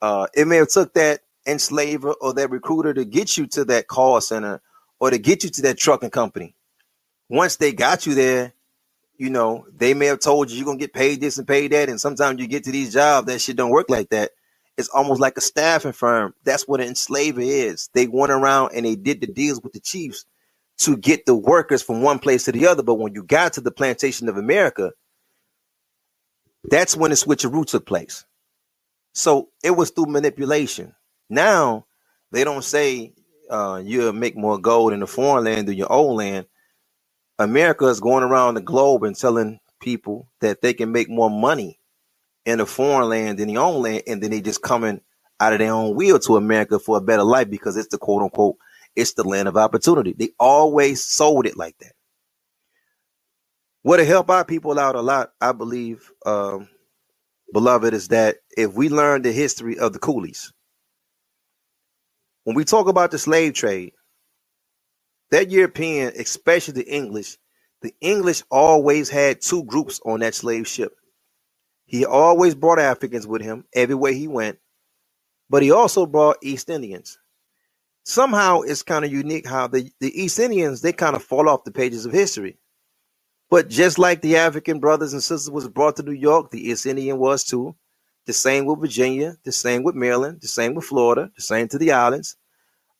[0.00, 3.86] Uh, it may have took that enslaver or that recruiter to get you to that
[3.86, 4.60] call center
[4.98, 6.54] or to get you to that trucking company.
[7.28, 8.52] Once they got you there,
[9.20, 11.90] you know, they may have told you you're gonna get paid this and paid that.
[11.90, 14.30] And sometimes you get to these jobs, that shit don't work like that.
[14.78, 16.32] It's almost like a staffing firm.
[16.42, 17.90] That's what an enslaver is.
[17.92, 20.24] They went around and they did the deals with the chiefs
[20.78, 22.82] to get the workers from one place to the other.
[22.82, 24.92] But when you got to the plantation of America,
[26.64, 28.24] that's when the switcheroo took place.
[29.12, 30.94] So it was through manipulation.
[31.28, 31.84] Now
[32.32, 33.12] they don't say
[33.50, 36.46] uh, you'll make more gold in the foreign land than your own land.
[37.40, 41.80] America is going around the globe and telling people that they can make more money
[42.46, 45.00] in a foreign land than the own land, and then they just coming
[45.40, 48.22] out of their own will to America for a better life because it's the quote
[48.22, 48.56] unquote
[48.96, 50.14] it's the land of opportunity.
[50.14, 51.94] They always sold it like that.
[53.82, 56.68] What will help our people out a lot, I believe, um,
[57.52, 60.52] beloved, is that if we learn the history of the coolies,
[62.44, 63.92] when we talk about the slave trade,
[65.30, 67.38] that European, especially the English,
[67.82, 70.92] the English always had two groups on that slave ship.
[71.86, 74.58] He always brought Africans with him everywhere he went,
[75.48, 77.18] but he also brought East Indians.
[78.04, 81.64] Somehow it's kind of unique how the, the East Indians they kind of fall off
[81.64, 82.58] the pages of history.
[83.50, 86.86] But just like the African brothers and sisters was brought to New York, the East
[86.86, 87.74] Indian was too.
[88.26, 91.78] The same with Virginia, the same with Maryland, the same with Florida, the same to
[91.78, 92.36] the islands.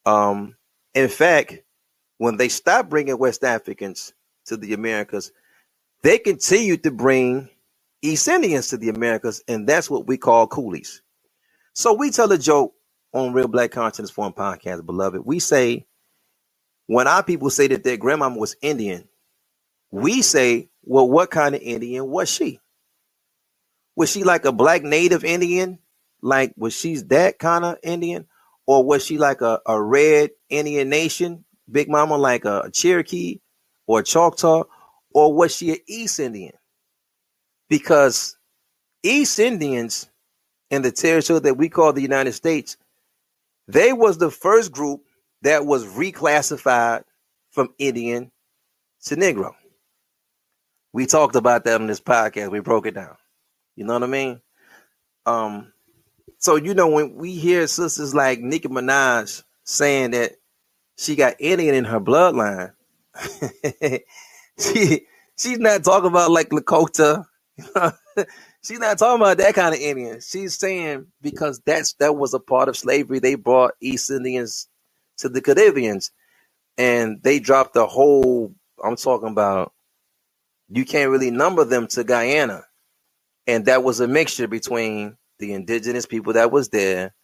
[0.04, 0.56] Um,
[0.94, 1.60] in fact,
[2.20, 4.12] when they stopped bringing West Africans
[4.44, 5.32] to the Americas,
[6.02, 7.48] they continued to bring
[8.02, 11.00] East Indians to the Americas, and that's what we call coolies.
[11.72, 12.74] So we tell a joke
[13.14, 15.22] on Real Black Consciousness Forum podcast, beloved.
[15.24, 15.86] We say
[16.88, 19.08] when our people say that their grandmama was Indian,
[19.90, 22.60] we say, well, what kind of Indian was she?
[23.96, 25.78] Was she like a black native Indian?
[26.20, 28.26] Like, was she's that kind of Indian?
[28.66, 33.40] Or was she like a, a red Indian nation, Big Mama, like a, Cherokee
[33.86, 34.64] or a Choctaw?
[35.12, 36.52] Or was she an East Indian?
[37.68, 38.36] Because
[39.02, 40.08] East Indians
[40.70, 42.76] in the territory that we call the United States,
[43.66, 45.02] they was the first group
[45.42, 47.04] that was reclassified
[47.50, 48.30] from Indian
[49.04, 49.52] to Negro.
[50.92, 52.50] We talked about that on this podcast.
[52.50, 53.16] We broke it down.
[53.76, 54.40] You know what I mean?
[55.26, 55.72] Um,
[56.38, 60.32] so you know when we hear sisters like Nicki Minaj saying that
[61.00, 62.72] she got Indian in her bloodline,
[64.60, 65.06] she
[65.38, 67.26] she's not talking about like Lakota.
[68.64, 70.20] she's not talking about that kind of Indian.
[70.20, 73.20] She's saying because that's that was a part of slavery.
[73.20, 74.68] They brought East Indians
[75.18, 76.12] to the Caribbeans,
[76.78, 78.54] and they dropped the whole.
[78.84, 79.72] I'm talking about
[80.70, 82.64] you can't really number them to Guyana.
[83.46, 87.14] And that was a mixture between the indigenous people that was there,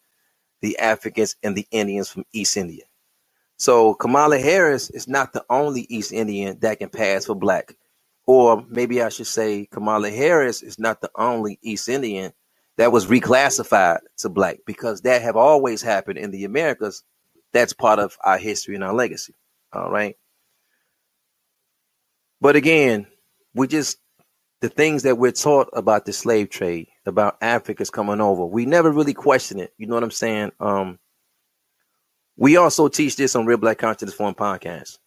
[0.63, 2.85] the Africans, and the Indians from East India.
[3.57, 7.77] So Kamala Harris is not the only East Indian that can pass for black.
[8.27, 12.33] Or maybe I should say Kamala Harris is not the only East Indian
[12.77, 17.03] that was reclassified to black because that have always happened in the Americas.
[17.53, 19.35] That's part of our history and our legacy.
[19.73, 20.17] All right.
[22.41, 23.07] But again,
[23.55, 23.99] we just
[24.61, 28.91] the things that we're taught about the slave trade, about Africans coming over, we never
[28.91, 29.73] really question it.
[29.79, 30.53] You know what I'm saying?
[30.61, 30.99] Um,
[32.37, 34.99] we also teach this on Real Black Consciousness Forum podcast.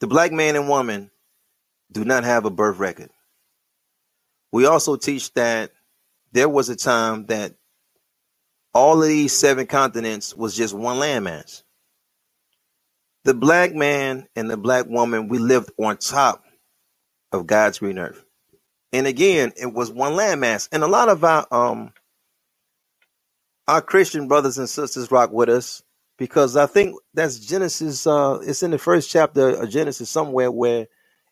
[0.00, 1.10] The black man and woman
[1.92, 3.10] do not have a birth record.
[4.52, 5.72] We also teach that
[6.32, 7.54] there was a time that
[8.74, 11.62] all of these seven continents was just one landmass.
[13.24, 16.44] The black man and the black woman, we lived on top
[17.32, 18.24] of God's green earth.
[18.92, 20.68] And again, it was one landmass.
[20.72, 21.92] And a lot of our um
[23.70, 25.84] our Christian brothers and sisters rock with us
[26.18, 30.88] because I think that's Genesis uh it's in the first chapter of Genesis somewhere where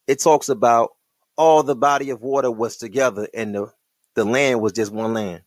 [0.07, 0.90] it talks about
[1.37, 3.72] all the body of water was together and the,
[4.14, 5.42] the land was just one land.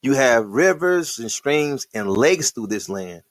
[0.00, 3.22] You have rivers and streams and lakes through this land.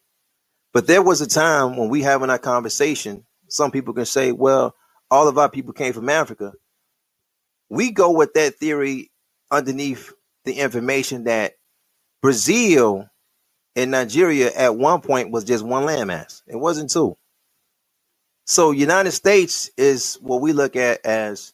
[0.74, 4.76] But there was a time when we having our conversation, some people can say, well,
[5.10, 6.52] all of our people came from Africa.
[7.70, 9.12] We go with that theory
[9.50, 10.14] underneath
[10.46, 11.54] the information that
[12.22, 13.10] Brazil
[13.76, 16.42] and Nigeria at one point was just one landmass.
[16.48, 17.18] It wasn't two.
[18.46, 21.54] So United States is what we look at as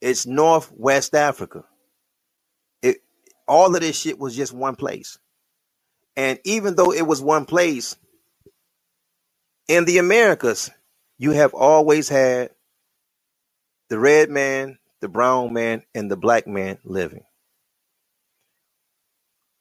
[0.00, 1.64] it's Northwest Africa.
[2.82, 2.98] It
[3.48, 5.18] all of this shit was just one place.
[6.16, 7.96] And even though it was one place,
[9.68, 10.70] in the Americas,
[11.18, 12.50] you have always had
[13.88, 17.24] the red man, the brown man, and the black man living.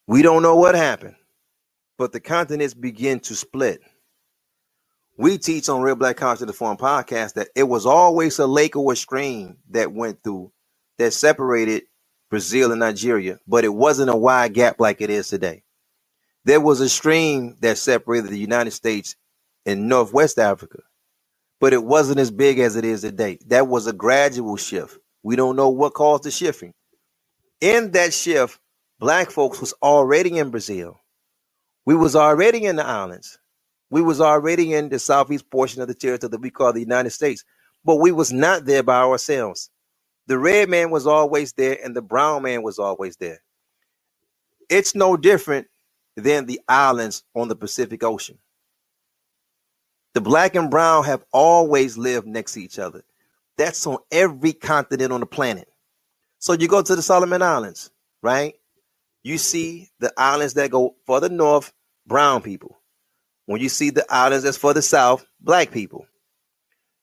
[0.08, 1.16] We don't know what happened,
[1.98, 3.82] but the continents begin to split.
[5.18, 8.94] We teach on Real Black Consciousness Forum podcast that it was always a lake or
[8.94, 10.52] a stream that went through
[11.00, 11.84] that separated
[12.30, 15.64] Brazil and Nigeria, but it wasn't a wide gap like it is today.
[16.44, 19.16] There was a stream that separated the United States
[19.66, 20.80] and Northwest Africa,
[21.60, 23.40] but it wasn't as big as it is today.
[23.48, 25.00] That was a gradual shift.
[25.24, 26.74] We don't know what caused the shifting.
[27.62, 28.60] In that shift,
[29.06, 31.00] black folks was already in Brazil.
[31.86, 33.38] We was already in the islands.
[33.92, 37.12] We was already in the southeast portion of the territory that we call the United
[37.12, 37.46] States,
[37.84, 39.70] but we was not there by ourselves.
[40.26, 43.44] The red man was always there and the brown man was always there.
[44.72, 45.68] It's no different
[46.16, 48.40] than the islands on the Pacific Ocean.
[50.16, 53.04] The black and brown have always lived next to each other.
[53.56, 55.68] That's on every continent on the planet.
[56.40, 57.92] So you go to the Solomon Islands,
[58.24, 58.56] right?
[59.26, 61.74] You see the islands that go further north,
[62.06, 62.78] brown people.
[63.48, 66.06] When you see the islands that's further south, black people.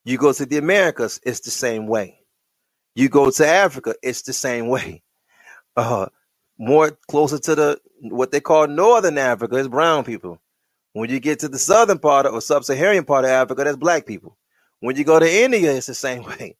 [0.04, 2.20] You go to the Americas, it's the same way.
[2.94, 5.02] You go to Africa, it's the same way.
[5.74, 6.06] Uh,
[6.58, 10.38] more closer to the what they call Northern Africa is brown people.
[10.92, 14.04] When you get to the southern part of, or sub-Saharan part of Africa, that's black
[14.04, 14.36] people.
[14.80, 16.56] When you go to India, it's the same way.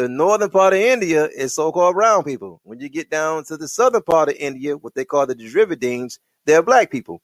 [0.00, 2.62] The northern part of India is so-called brown people.
[2.64, 6.18] When you get down to the southern part of India, what they call the Dravidians,
[6.46, 7.20] they're black people.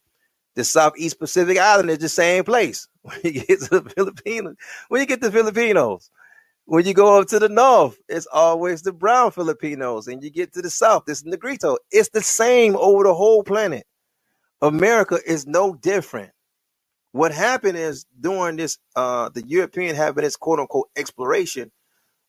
[0.57, 2.87] The Southeast Pacific Island is the same place.
[3.01, 4.57] When you get to the Filipinos,
[4.89, 6.11] when you get to Filipinos,
[6.67, 10.53] when you go up to the north, it's always the brown Filipinos, and you get
[10.53, 11.79] to the south, it's Negrito.
[11.91, 13.87] It's the same over the whole planet.
[14.61, 16.31] America is no different.
[17.13, 21.73] What happened is during this, uh, the European having this quote unquote exploration,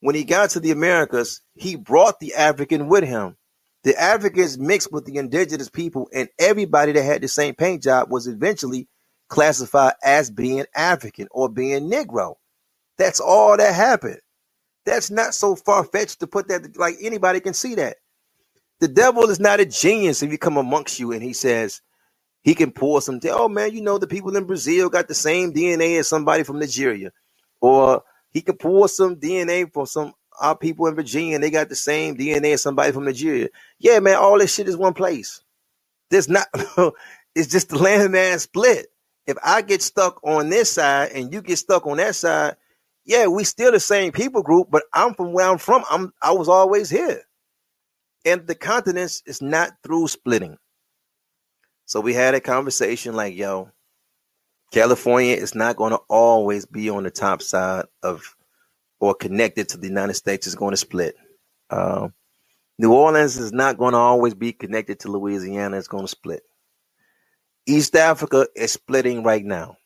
[0.02, 3.38] when he got to the Americas, he brought the African with him.
[3.84, 8.12] The Africans mixed with the indigenous people, and everybody that had the same paint job
[8.12, 8.88] was eventually
[9.30, 12.36] classified as being African or being Negro.
[12.98, 14.20] That's all that happened.
[14.86, 17.98] That's not so far fetched to put that like anybody can see that.
[18.80, 21.82] The devil is not a genius if he come amongst you and he says
[22.44, 23.20] he can pull some.
[23.26, 26.60] Oh man, you know the people in Brazil got the same DNA as somebody from
[26.60, 27.12] Nigeria,
[27.62, 31.70] or he can pull some DNA from some our people in Virginia and they got
[31.70, 33.50] the same DNA as somebody from Nigeria.
[33.80, 35.42] Yeah, man, all this shit is one place.
[36.10, 36.48] There's not.
[37.36, 38.88] it's just the landmass split.
[39.28, 42.56] If I get stuck on this side and you get stuck on that side,
[43.06, 45.84] yeah, we still the same people group, but I'm from where I'm from.
[45.90, 47.22] I'm I was always here.
[48.26, 50.58] And the continents is not through splitting.
[51.86, 53.72] So we had a conversation like, yo,
[54.72, 58.36] California is not going to always be on the top side of
[59.00, 60.48] or connected to the United States.
[60.48, 61.16] It's going to split.
[61.70, 62.14] Um,
[62.80, 65.78] New Orleans is not going to always be connected to Louisiana.
[65.78, 66.44] It's going to split.
[67.66, 69.78] East Africa is splitting right now.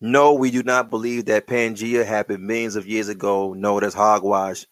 [0.00, 3.54] No, we do not believe that Pangea happened millions of years ago.
[3.54, 4.66] No, that's hogwash.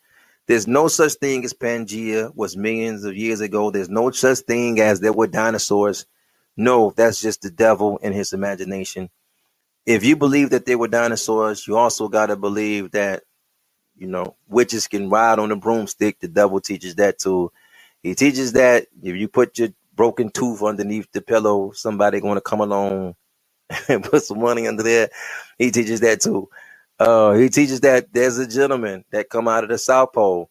[0.49, 3.71] There's no such thing as Pangea was millions of years ago.
[3.71, 6.07] There's no such thing as there were dinosaurs.
[6.57, 9.11] No, that's just the devil in his imagination.
[9.87, 13.25] If you believe that there were dinosaurs, you also got to believe that,
[13.97, 16.21] you know, witches can ride on a broomstick.
[16.21, 17.53] The devil teaches that too.
[18.03, 22.41] He teaches that if you put your broken tooth underneath the pillow, somebody going to
[22.43, 23.17] come along
[23.89, 25.11] and put some money under there.
[25.59, 26.49] He teaches that too.
[26.99, 30.51] Uh, he teaches that there's a gentleman that come out of the South Pole,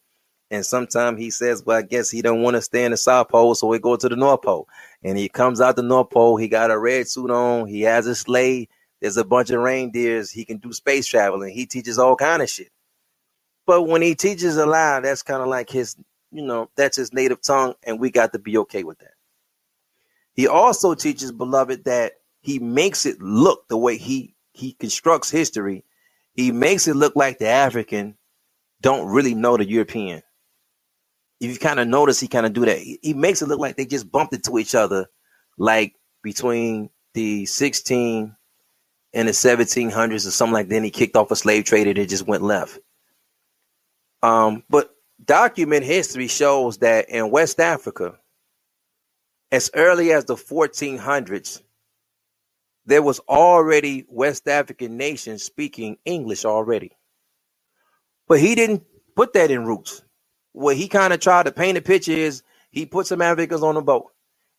[0.50, 3.28] and sometimes he says, "Well, I guess he don't want to stay in the South
[3.28, 4.68] Pole, so we go to the North Pole."
[5.02, 6.36] And he comes out the North Pole.
[6.36, 7.68] He got a red suit on.
[7.68, 8.68] He has a sleigh.
[9.00, 10.30] There's a bunch of reindeers.
[10.30, 12.70] He can do space travel, and he teaches all kind of shit.
[13.66, 15.96] But when he teaches a lie, that's kind of like his,
[16.32, 19.14] you know, that's his native tongue, and we got to be okay with that.
[20.34, 25.84] He also teaches, beloved, that he makes it look the way he he constructs history.
[26.34, 28.16] He makes it look like the African
[28.80, 30.22] don't really know the European.
[31.40, 32.78] If you kind of notice, he kind of do that.
[32.78, 35.06] He, he makes it look like they just bumped into each other,
[35.58, 38.36] like between the 16
[39.12, 40.74] and the 1700s or something like that.
[40.74, 42.78] Then he kicked off a slave trade and it just went left.
[44.22, 44.90] Um, but
[45.24, 48.18] document history shows that in West Africa,
[49.50, 51.62] as early as the 1400s,
[52.86, 56.92] there was already West African nations speaking English already.
[58.28, 58.84] But he didn't
[59.16, 60.02] put that in roots.
[60.52, 63.76] What he kind of tried to paint a picture is he put some Africans on
[63.76, 64.06] a boat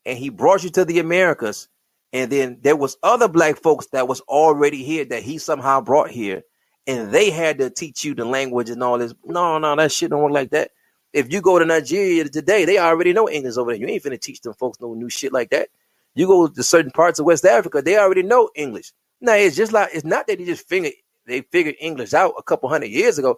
[0.05, 1.67] and he brought you to the Americas.
[2.13, 6.09] And then there was other black folks that was already here that he somehow brought
[6.09, 6.43] here.
[6.87, 9.13] And they had to teach you the language and all this.
[9.23, 10.71] No, no, that shit don't work like that.
[11.13, 13.79] If you go to Nigeria today, they already know English over there.
[13.79, 15.69] You ain't finna teach them folks no new shit like that.
[16.15, 18.91] You go to certain parts of West Africa, they already know English.
[19.21, 20.93] Now it's just like it's not that they just figured
[21.25, 23.37] they figured English out a couple hundred years ago.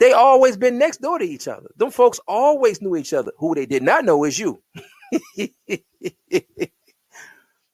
[0.00, 1.68] They always been next door to each other.
[1.76, 3.32] Them folks always knew each other.
[3.38, 4.62] Who they did not know is you.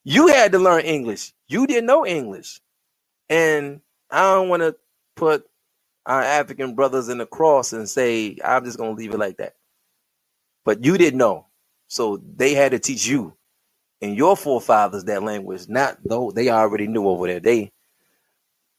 [0.05, 1.33] You had to learn English.
[1.47, 2.61] You didn't know English.
[3.29, 4.75] And I don't want to
[5.15, 5.45] put
[6.05, 9.37] our African brothers in the cross and say, I'm just going to leave it like
[9.37, 9.53] that.
[10.65, 11.47] But you didn't know.
[11.87, 13.35] So they had to teach you
[14.01, 17.39] and your forefathers that language, not though they already knew over there.
[17.39, 17.71] They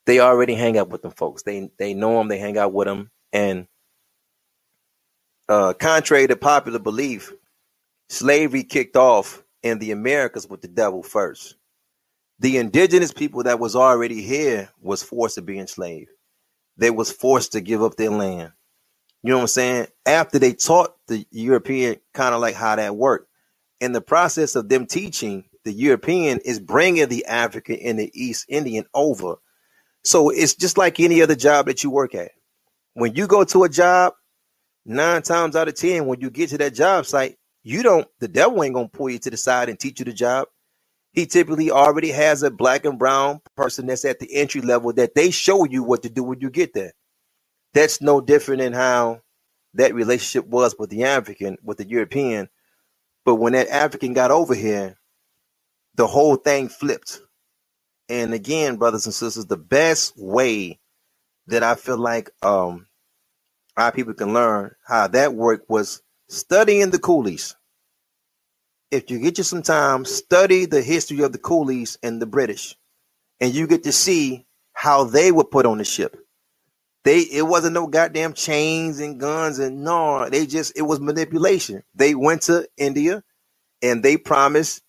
[0.07, 1.43] they already hang out with them folks.
[1.45, 3.11] They they know them, they hang out with them.
[3.35, 3.67] And
[5.49, 7.33] uh, contrary to popular belief,
[8.09, 11.57] slavery kicked off in the Americas with the devil first.
[12.39, 16.11] The indigenous people that was already here was forced to be enslaved.
[16.77, 18.53] They was forced to give up their land.
[19.23, 19.87] You know what I'm saying?
[20.07, 23.29] After they taught the European kind of like how that worked,
[23.81, 28.47] in the process of them teaching, the European is bringing the African and the East
[28.49, 29.37] Indian over.
[30.05, 32.33] So it's just like any other job that you work at.
[32.95, 34.15] When you go to a job,
[34.85, 38.07] nine times out of ten, when you get to that job site, you don't.
[38.21, 40.49] The devil ain't gonna pull you to the side and teach you the job.
[41.13, 45.15] He typically already has a black and brown person that's at the entry level that
[45.15, 46.93] they show you what to do when you get there.
[47.73, 49.21] That's no different than how
[49.75, 52.49] that relationship was with the African, with the European.
[53.25, 54.97] But when that African got over here,
[55.97, 57.21] the whole thing flipped.
[58.09, 60.81] And again, brothers and sisters, the best way
[61.49, 62.87] that I feel like um
[63.77, 67.57] our people can learn how that worked was studying the coolies.
[68.91, 72.77] If you get you some time, study the history of the coolies and the British,
[73.41, 76.17] and you get to see how they were put on the ship.
[77.05, 81.83] They it wasn't no goddamn chains and guns and no, they just it was manipulation.
[81.95, 83.23] They went to India
[83.83, 84.83] and they promised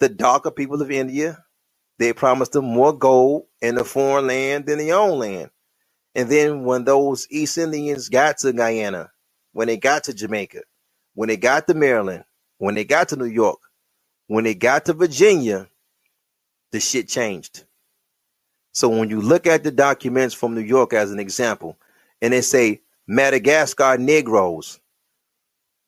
[0.00, 1.44] the darker people of India,
[1.98, 5.50] they promised them more gold in the foreign land than their own land.
[6.14, 9.10] And then when those East Indians got to Guyana,
[9.52, 10.62] when they got to Jamaica,
[11.14, 12.24] when they got to Maryland,
[12.58, 13.58] when they got to New York,
[14.26, 15.68] when they got to Virginia,
[16.72, 17.64] the shit changed.
[18.72, 21.78] So when you look at the documents from New York as an example,
[22.20, 24.80] and they say Madagascar Negroes,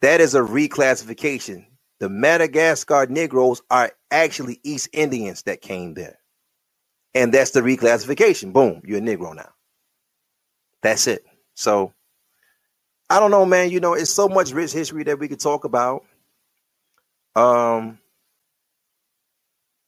[0.01, 1.66] that is a reclassification.
[2.01, 6.18] The Madagascar Negroes are actually East Indians that came there.
[7.14, 8.53] And that's the reclassification.
[8.53, 9.51] Boom, you're a Negro now.
[10.83, 11.24] That's it.
[11.55, 11.93] So
[13.09, 13.70] I don't know, man.
[13.70, 16.05] You know, it's so much rich history that we could talk about.
[17.35, 17.99] Um,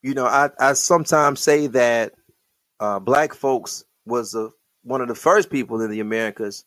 [0.02, 2.12] you know, I, I sometimes say that
[2.80, 4.50] uh, black folks was a,
[4.82, 6.64] one of the first people in the Americas.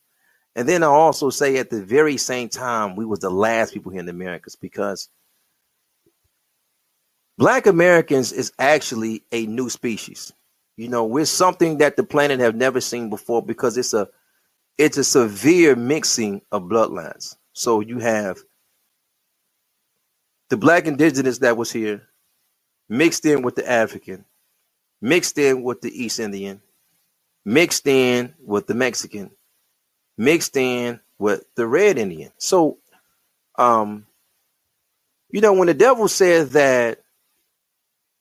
[0.54, 3.92] And then I also say at the very same time, we was the last people
[3.92, 5.10] here in the Americas because
[7.36, 10.32] black Americans is actually a new species.
[10.76, 14.08] You know, we're something that the planet have never seen before because it's a
[14.78, 17.36] it's a severe mixing of bloodlines.
[17.52, 18.38] So you have
[20.50, 22.02] the black indigenous that was here
[22.88, 24.24] mixed in with the African
[25.00, 26.60] mixed in with the East Indian,
[27.44, 29.30] mixed in with the Mexican,
[30.16, 32.32] mixed in with the Red Indian.
[32.38, 32.78] So,
[33.58, 34.06] um,
[35.30, 37.02] you know, when the devil says that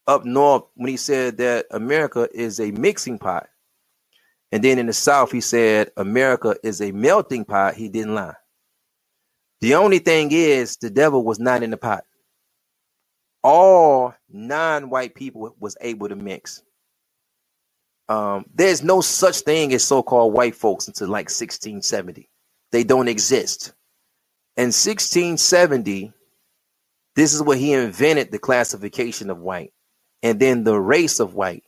[0.08, 3.48] up north, when he said that America is a mixing pot,
[4.52, 8.36] and then in the South, he said America is a melting pot, he didn't lie.
[9.62, 12.04] The only thing is, the devil was not in the pot.
[13.44, 16.64] All non-white people was able to mix
[18.08, 22.30] um, there's no such thing as so-called white folks until like 1670.
[22.72, 23.74] They don't exist.
[24.58, 26.14] In 1670,
[27.16, 29.74] this is where he invented the classification of white
[30.26, 31.64] and then the race of white.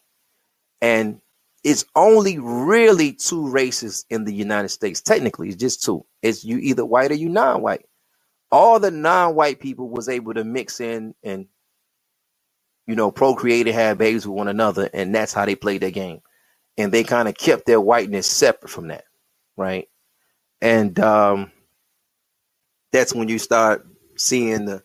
[0.82, 1.22] And
[1.64, 5.02] it's only really two races in the United States.
[5.02, 6.06] Technically, it's just two.
[6.24, 7.86] It's you either white or you non-white.
[8.52, 11.48] All the non-white people was able to mix in and
[12.88, 15.92] you know procreate and have babies with one another, and that's how they played their
[15.92, 16.22] game
[16.78, 19.06] and they kind of kept their whiteness separate from that,
[19.58, 19.88] right?
[20.62, 21.52] And um,
[22.94, 23.88] that's when you start
[24.18, 24.84] seeing the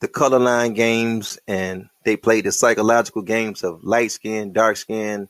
[0.00, 5.28] the color line games, and they played the psychological games of light skin, dark skin,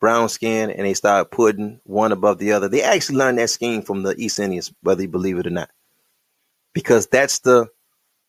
[0.00, 2.68] brown skin, and they started putting one above the other.
[2.68, 5.70] They actually learned that scheme from the East Indians, whether you believe it or not,
[6.74, 7.68] because that's the,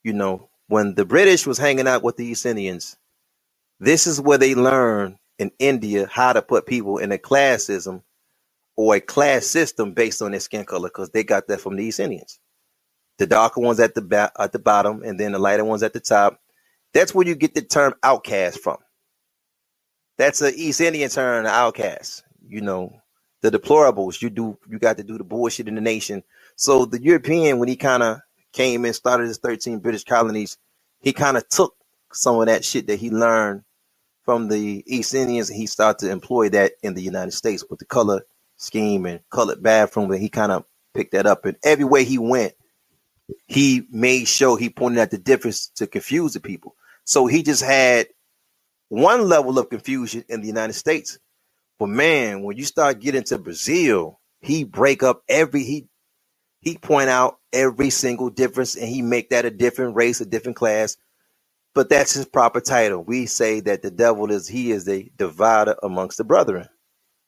[0.03, 2.97] you know, when the British was hanging out with the East Indians,
[3.79, 8.03] this is where they learned in India how to put people in a classism
[8.77, 11.85] or a class system based on their skin color because they got that from the
[11.85, 12.39] East Indians.
[13.21, 15.93] The darker ones at the ba- at the bottom, and then the lighter ones at
[15.93, 16.41] the top.
[16.93, 18.77] That's where you get the term outcast from.
[20.17, 22.23] That's an East Indian term, outcast.
[22.47, 22.93] You know,
[23.41, 24.21] the deplorables.
[24.23, 26.23] You do you got to do the bullshit in the nation.
[26.57, 28.19] So the European, when he kind of
[28.53, 30.57] came and started his 13 British colonies,
[31.01, 31.75] he kind of took
[32.13, 33.63] some of that shit that he learned
[34.25, 37.79] from the East Indians, and he started to employ that in the United States with
[37.79, 38.23] the color
[38.57, 40.11] scheme and colored bathroom.
[40.11, 41.45] And he kind of picked that up.
[41.45, 42.53] And everywhere he went,
[43.47, 46.75] he made sure he pointed out the difference to confuse the people.
[47.05, 48.07] So he just had
[48.89, 51.19] one level of confusion in the United States.
[51.79, 55.87] But man, when you start getting to Brazil, he break up every he
[56.61, 60.57] he point out every single difference and he make that a different race, a different
[60.57, 60.97] class.
[61.75, 63.03] But that's his proper title.
[63.03, 66.67] We say that the devil is he is the divider amongst the brethren.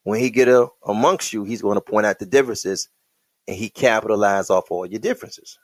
[0.03, 2.89] When he get a, amongst you, he's going to point out the differences
[3.47, 5.59] and he capitalize off all your differences.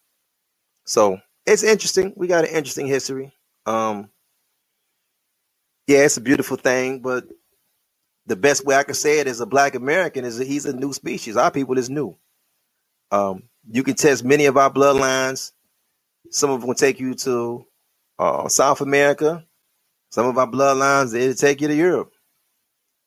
[0.90, 2.14] So it's interesting.
[2.16, 3.32] We got an interesting history.
[3.68, 4.10] Um,
[5.86, 7.26] yeah, it's a beautiful thing, but
[8.26, 10.76] the best way I can say it as a black American is that he's a
[10.76, 11.38] new species.
[11.38, 12.18] Our people is new.
[13.12, 15.52] Um, you can test many of our bloodlines.
[16.32, 17.68] Some of them will take you to
[18.18, 19.46] uh, South America.
[20.10, 22.14] Some of our bloodlines, it'll take you to Europe.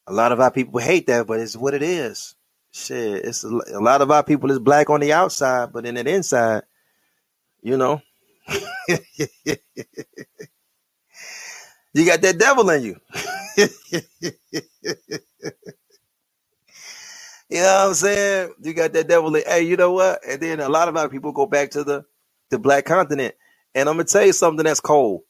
[0.07, 2.37] A lot of our people hate that, but it's what it is.
[2.71, 5.97] Shit, it's a, a lot of our people is black on the outside, but in
[5.97, 6.63] the inside,
[7.63, 8.03] you know,
[8.89, 8.99] you
[12.07, 13.01] got that devil in you.
[17.49, 18.55] You know what I'm saying?
[18.63, 19.35] You got that devil.
[19.37, 20.21] In, hey, you know what?
[20.29, 22.05] And then a lot of our people go back to the
[22.51, 23.35] the black continent.
[23.75, 25.23] And I'm gonna tell you something that's cold,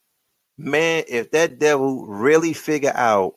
[0.58, 1.04] man.
[1.08, 3.34] If that devil really figure out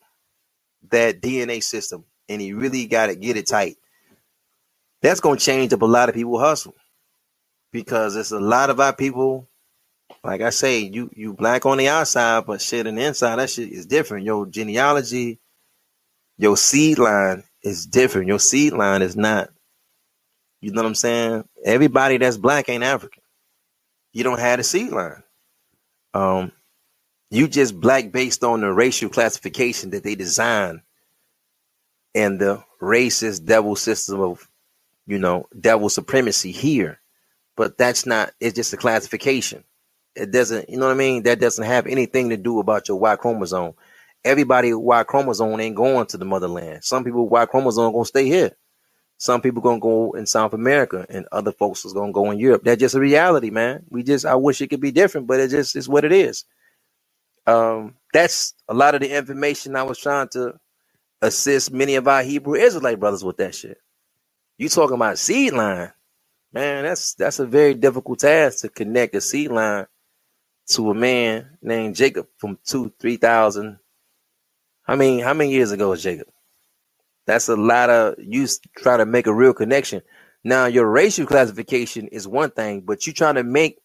[0.91, 3.77] that DNA system and he really got to get it tight,
[5.01, 6.75] that's gonna change up a lot of people hustle
[7.75, 9.49] because it's a lot of our people.
[10.23, 13.49] Like I say, you you black on the outside, but shit on the inside, that
[13.49, 14.25] shit is different.
[14.25, 15.39] Your genealogy,
[16.37, 18.27] your seed line is different.
[18.27, 19.49] Your seed line is not.
[20.61, 21.43] You know what I'm saying?
[21.65, 23.21] Everybody that's black ain't African.
[24.13, 25.21] You don't have a seed line.
[26.13, 26.53] Um,
[27.29, 30.81] you just black based on the racial classification that they design
[32.15, 34.47] and the racist devil system of,
[35.07, 37.01] you know, devil supremacy here.
[37.57, 39.63] But that's not, it's just a classification.
[40.15, 41.23] It doesn't, you know what I mean?
[41.23, 43.73] That doesn't have anything to do about your Y chromosome
[44.23, 46.83] everybody Y chromosome ain't going to the motherland.
[46.83, 48.51] Some people Y chromosome gonna stay here.
[49.19, 52.63] Some people gonna go in South America, and other folks is gonna go in Europe.
[52.65, 53.85] That's just a reality, man.
[53.89, 56.45] We just I wish it could be different, but it just is what it is.
[57.47, 60.55] Um, that's a lot of the information I was trying to
[61.21, 63.79] assist many of our Hebrew Israelite brothers with that shit.
[64.57, 65.93] You talking about seed line,
[66.55, 66.85] man?
[66.85, 69.87] That's that's a very difficult task to connect a seed line
[70.69, 73.77] to a man named Jacob from two, three thousand
[74.87, 76.27] I mean, how many years ago was Jacob?
[77.25, 78.47] That's a lot of you
[78.77, 80.01] try to make a real connection.
[80.43, 83.79] Now, your racial classification is one thing, but you're trying to make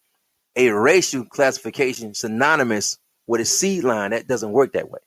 [0.57, 4.11] a racial classification synonymous with a seed line.
[4.11, 5.01] That doesn't work that way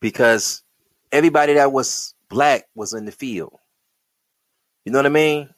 [0.00, 0.62] because
[1.12, 3.54] everybody that was black was in the field.
[4.84, 5.50] You know what I mean?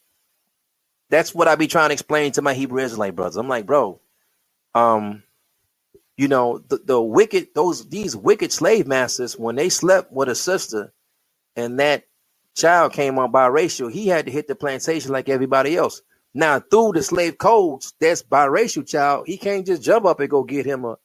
[1.13, 3.37] That's what I be trying to explain to my Hebrew Israelite brothers.
[3.39, 4.01] I'm like, bro,
[4.75, 5.25] um,
[6.17, 10.37] you know, the, the wicked, those these wicked slave masters, when they slept with a
[10.37, 10.93] sister
[11.57, 12.05] and that
[12.57, 16.03] child came on biracial, he had to hit the plantation like everybody else.
[16.35, 19.27] Now, through the slave codes, that's biracial child.
[19.29, 20.97] He can't just jump up and go get him a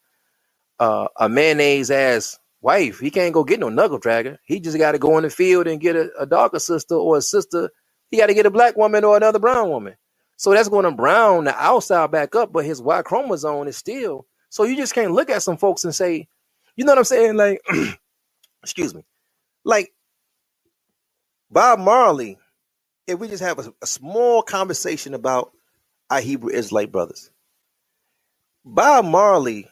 [0.80, 3.00] a, a mayonnaise ass wife.
[3.00, 4.40] He can't go get no knuckle dragger.
[4.46, 7.18] He just got to go in the field and get a, a darker sister or
[7.18, 7.72] a sister.
[8.12, 9.96] He got to get a black woman or another brown woman.
[10.38, 14.26] So that's going to brown the outside back up, but his Y chromosome is still
[14.50, 16.28] so you just can't look at some folks and say,
[16.76, 17.36] you know what I'm saying?
[17.36, 17.62] Like,
[18.64, 19.04] excuse me,
[19.64, 19.92] like
[21.52, 22.38] Bob Marley.
[23.08, 25.52] If we just have a, a small conversation about
[26.10, 27.32] our Hebrew Israelite brothers,
[28.66, 29.70] Bob Marley,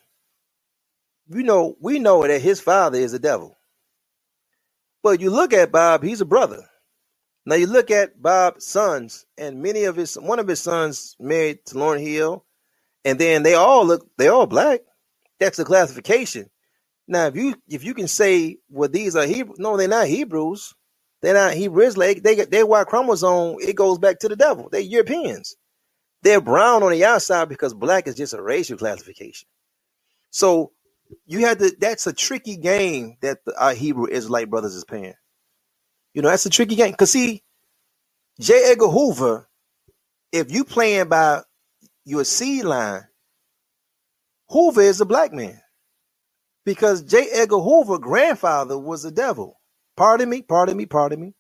[1.29, 3.57] you know, we know that his father is a devil.
[5.03, 6.65] But you look at Bob, he's a brother.
[7.45, 11.65] Now you look at Bob's sons, and many of his one of his sons married
[11.67, 12.45] to Lauryn Hill,
[13.05, 14.81] and then they all look they all black.
[15.39, 16.49] That's the classification.
[17.07, 20.73] Now, if you if you can say well these are Hebrew, no, they're not Hebrews.
[21.21, 21.97] They're not Hebrews.
[21.97, 23.57] Like they get their Y chromosome.
[23.61, 24.69] It goes back to the devil.
[24.71, 25.55] They're Europeans.
[26.23, 29.47] They're brown on the outside because black is just a racial classification.
[30.31, 30.73] So
[31.25, 31.75] you had to.
[31.79, 35.13] That's a tricky game that the, our Hebrew Israelite brothers is playing.
[36.15, 36.95] You know, that's a tricky game.
[36.95, 37.43] Cause see,
[38.39, 38.71] J.
[38.71, 39.47] Edgar Hoover,
[40.31, 41.43] if you playing by
[42.05, 43.03] your C line,
[44.49, 45.61] Hoover is a black man.
[46.65, 47.27] Because J.
[47.33, 49.59] Edgar Hoover grandfather was a devil.
[49.97, 51.35] Pardon me, pardon me, pardon me.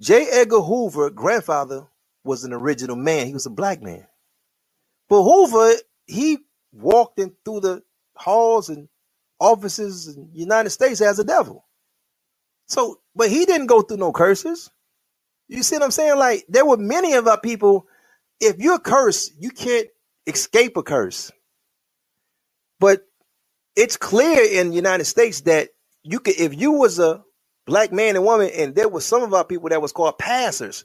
[0.00, 0.28] J.
[0.30, 1.86] Edgar Hoover grandfather
[2.24, 3.26] was an original man.
[3.26, 4.06] He was a black man.
[5.08, 5.74] But Hoover,
[6.06, 6.38] he
[6.72, 7.82] walked in through the
[8.16, 8.88] halls and
[9.40, 11.64] offices in the United States as a devil.
[12.68, 14.70] So, but he didn't go through no curses.
[15.48, 16.18] You see what I'm saying?
[16.18, 17.88] Like there were many of our people.
[18.40, 19.88] If you're cursed, you can't
[20.26, 21.32] escape a curse.
[22.80, 23.02] But
[23.76, 25.70] it's clear in the United States that
[26.02, 27.24] you could, if you was a
[27.66, 30.84] black man and woman, and there was some of our people that was called passers.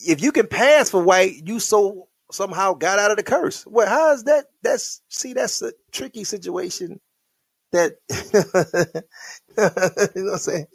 [0.00, 3.66] If you can pass for white, you so somehow got out of the curse.
[3.66, 4.46] Well, how is that?
[4.62, 7.00] That's see, that's a tricky situation.
[7.72, 7.94] That
[9.58, 10.66] you know what I'm saying.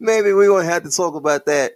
[0.00, 1.72] Maybe we're gonna have to talk about that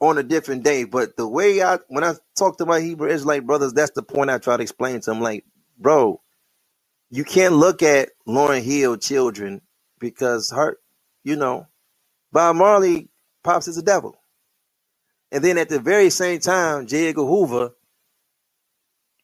[0.00, 0.84] on a different day.
[0.84, 4.30] But the way I when I talk to my Hebrew Israelite brothers, that's the point
[4.30, 5.20] I try to explain to them.
[5.20, 5.44] Like,
[5.78, 6.20] bro,
[7.10, 9.62] you can't look at Lauryn Hill children
[10.00, 10.78] because her,
[11.24, 11.66] you know,
[12.32, 13.08] Bob Marley
[13.44, 14.16] pops is a devil.
[15.32, 17.08] And then at the very same time, J.
[17.08, 17.72] Edgar Hoover,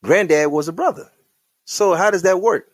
[0.05, 1.11] granddad was a brother.
[1.67, 2.67] So how does that work?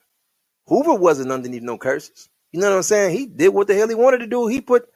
[0.68, 2.28] Hoover wasn't underneath no curses.
[2.54, 3.18] You know what I'm saying?
[3.18, 4.46] He did what the hell he wanted to do.
[4.46, 4.88] He put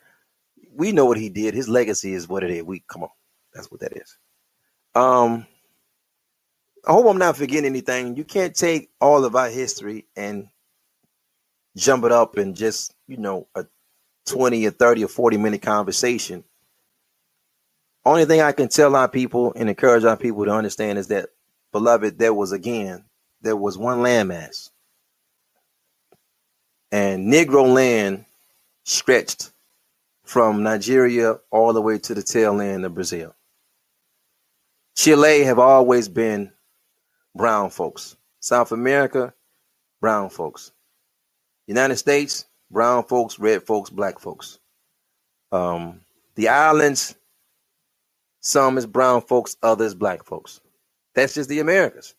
[0.77, 1.55] we know what he did.
[1.55, 2.63] His legacy is what it is.
[2.63, 3.11] We come on.
[3.53, 4.17] That's what that is.
[4.95, 5.45] Um
[6.87, 8.17] I hope I'm not forgetting anything.
[8.17, 10.47] You can't take all of our history and
[11.77, 13.67] jump it up and just, you know, a
[14.27, 16.45] 20 or 30 or 40 minute conversation.
[18.05, 21.31] Only thing I can tell our people and encourage our people to understand is that,
[21.73, 23.05] beloved, there was again,
[23.43, 24.71] there was one landmass.
[26.91, 28.25] And Negro land
[28.85, 29.53] stretched
[30.25, 33.35] from Nigeria all the way to the tail end of Brazil.
[34.95, 36.53] Chile have always been
[37.35, 38.17] brown folks.
[38.41, 39.33] South America,
[40.01, 40.73] brown folks.
[41.67, 44.59] United States, brown folks, red folks, black folks.
[45.53, 46.01] Um,
[46.35, 47.15] the islands,
[48.41, 50.61] some is brown folks, others black folks.
[51.15, 52.15] That's just the Americas.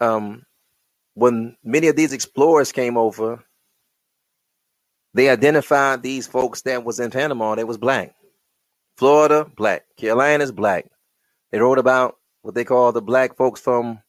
[0.00, 0.44] Um,
[1.14, 3.44] when many of these explorers came over,
[5.14, 8.14] they identified these folks that was in Panama, they was black.
[8.96, 9.84] Florida, black.
[9.98, 10.86] Carolinas, black.
[11.50, 14.00] They wrote about what they call the black folks from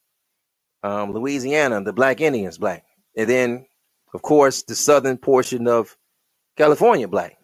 [0.83, 2.85] um, Louisiana, the black Indians, black.
[3.17, 3.65] And then,
[4.13, 5.97] of course, the southern portion of
[6.57, 7.37] California, black.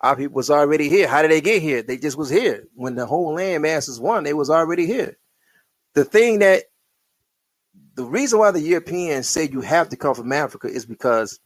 [0.00, 1.08] Our people was already here.
[1.08, 1.82] How did they get here?
[1.82, 2.64] They just was here.
[2.74, 5.18] When the whole land masses won, they was already here.
[5.94, 6.64] The thing that
[7.94, 11.40] the reason why the Europeans say you have to come from Africa is because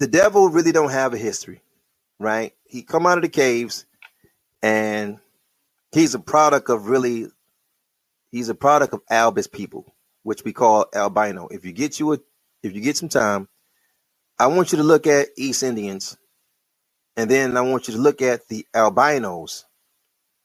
[0.00, 1.62] the devil really don't have a history,
[2.20, 2.52] right?
[2.64, 3.86] He come out of the caves
[4.62, 5.18] and
[5.92, 7.28] he's a product of really
[8.30, 9.94] he's a product of Albus people,
[10.24, 11.48] which we call albino.
[11.48, 12.18] If you get you a
[12.62, 13.48] if you get some time,
[14.38, 16.16] I want you to look at East Indians
[17.16, 19.66] and then I want you to look at the albinos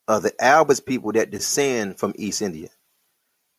[0.07, 2.69] of the Albus people that descend from East India.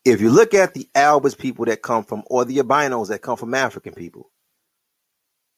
[0.05, 3.37] If you look at the Albus people that come from, or the albinos that come
[3.37, 4.31] from African people,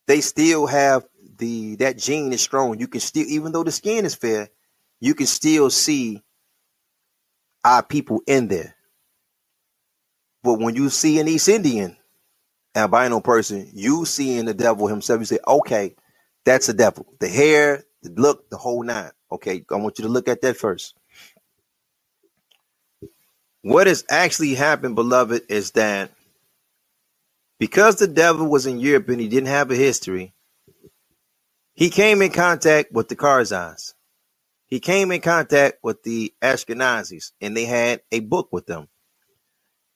[0.08, 1.06] they still have
[1.38, 2.80] the that gene is strong.
[2.80, 4.50] You can still, even though the skin is fair,
[5.00, 6.24] you can still see
[7.66, 8.76] our people in there.
[10.44, 11.98] But when you see an East Indian
[12.76, 15.20] albino person, you see in the devil himself.
[15.22, 15.96] You say, okay,
[16.46, 17.08] that's a devil.
[17.20, 19.12] The hair, the look, the whole nine.
[19.32, 20.96] Okay, I want you to look at that first.
[23.64, 26.12] What has actually happened, beloved, is that
[27.59, 30.34] because the devil was in Europe and he didn't have a history,
[31.74, 33.93] he came in contact with the Khazars.
[34.68, 38.88] He came in contact with the Ashkenazis, and they had a book with them.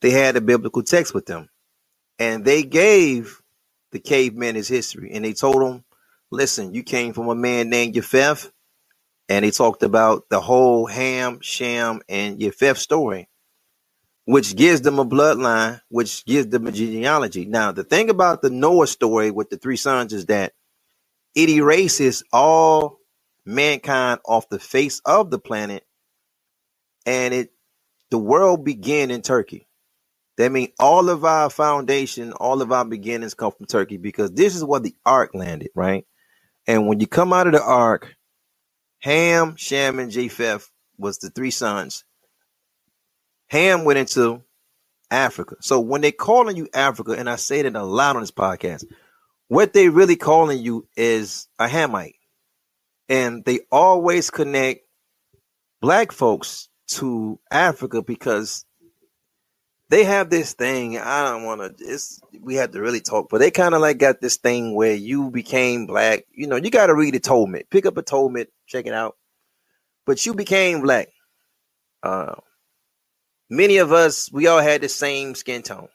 [0.01, 1.49] They had a biblical text with them.
[2.19, 3.41] And they gave
[3.91, 5.11] the caveman his history.
[5.13, 5.83] And they told him,
[6.31, 8.51] listen, you came from a man named Yefef.
[9.27, 13.27] And they talked about the whole Ham, Sham, and Yefef story
[14.25, 17.45] which gives them a bloodline, which gives them a genealogy.
[17.45, 20.53] Now, the thing about the Noah story with the three sons is that
[21.35, 22.99] it erases all
[23.45, 25.85] mankind off the face of the planet,
[27.05, 27.51] and it
[28.11, 29.67] the world began in Turkey.
[30.37, 34.55] That means all of our foundation, all of our beginnings come from Turkey because this
[34.55, 36.05] is where the ark landed, right?
[36.67, 38.15] And when you come out of the ark,
[39.01, 42.03] Ham, Shem, and Japheth was the three sons
[43.47, 44.43] Ham went into
[45.11, 45.55] Africa.
[45.61, 48.85] So when they calling you Africa, and I say that a lot on this podcast,
[49.47, 52.15] what they really calling you is a Hamite.
[53.07, 54.81] And they always connect
[55.79, 58.65] black folks to Africa because
[59.89, 60.97] they have this thing.
[60.97, 61.85] I don't want to.
[61.85, 64.95] It's we have to really talk, but they kind of like got this thing where
[64.95, 66.25] you became black.
[66.33, 67.69] You know, you got to read a Talmud.
[67.69, 69.15] Pick up a Talmud, check it out.
[70.05, 71.09] But you became black.
[72.01, 72.35] Uh,
[73.49, 75.89] many of us, we all had the same skin tone.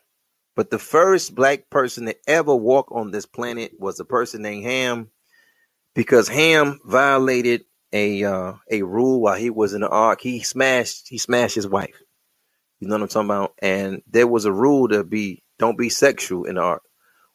[0.57, 4.65] But the first black person to ever walk on this planet was a person named
[4.65, 5.11] Ham,
[5.95, 10.21] because Ham violated a uh, a rule while he was in the ark.
[10.21, 12.01] He smashed he smashed his wife.
[12.79, 13.55] You know what I'm talking about?
[13.61, 16.83] And there was a rule to be don't be sexual in the ark.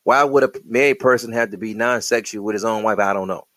[0.03, 2.99] Why would a married person have to be non-sexual with his own wife?
[2.99, 3.47] I don't know.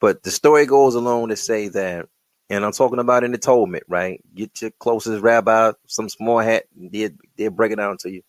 [0.00, 2.06] But the story goes along to say that,
[2.50, 4.22] and I'm talking about in the Talmud, right?
[4.34, 8.22] Get your closest rabbi, some small hat, they'll, they'll break it down to you.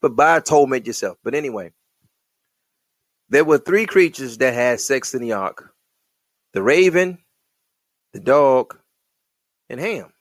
[0.00, 1.18] But buy a Talmud yourself.
[1.22, 1.72] But anyway,
[3.28, 5.72] there were three creatures that had sex in the ark
[6.54, 7.18] the raven,
[8.12, 8.78] the dog,
[9.68, 10.12] and Ham.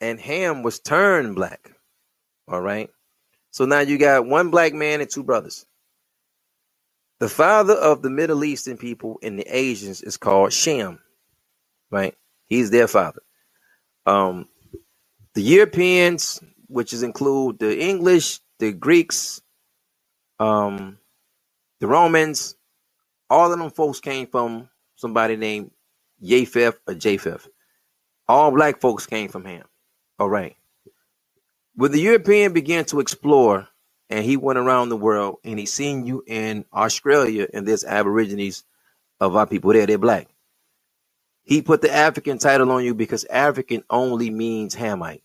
[0.00, 1.72] And Ham was turned black.
[2.46, 2.90] All right.
[3.50, 5.66] So now you got one black man and two brothers.
[7.20, 11.00] The father of the Middle Eastern people and the Asians is called Shem,
[11.90, 12.14] right?
[12.46, 13.22] He's their father.
[14.06, 14.48] Um,
[15.34, 19.40] the Europeans, which is include the English, the Greeks,
[20.38, 20.98] um,
[21.80, 22.56] the Romans,
[23.30, 25.70] all of them folks came from somebody named
[26.22, 27.48] Japheth or Japheth.
[28.28, 29.64] All black folks came from him.
[30.18, 30.56] All right.
[31.74, 33.68] When the European began to explore
[34.08, 38.64] and he went around the world and he seen you in Australia and there's aborigines
[39.20, 40.28] of our people there, they're black.
[41.44, 45.22] He put the African title on you because African only means Hamite.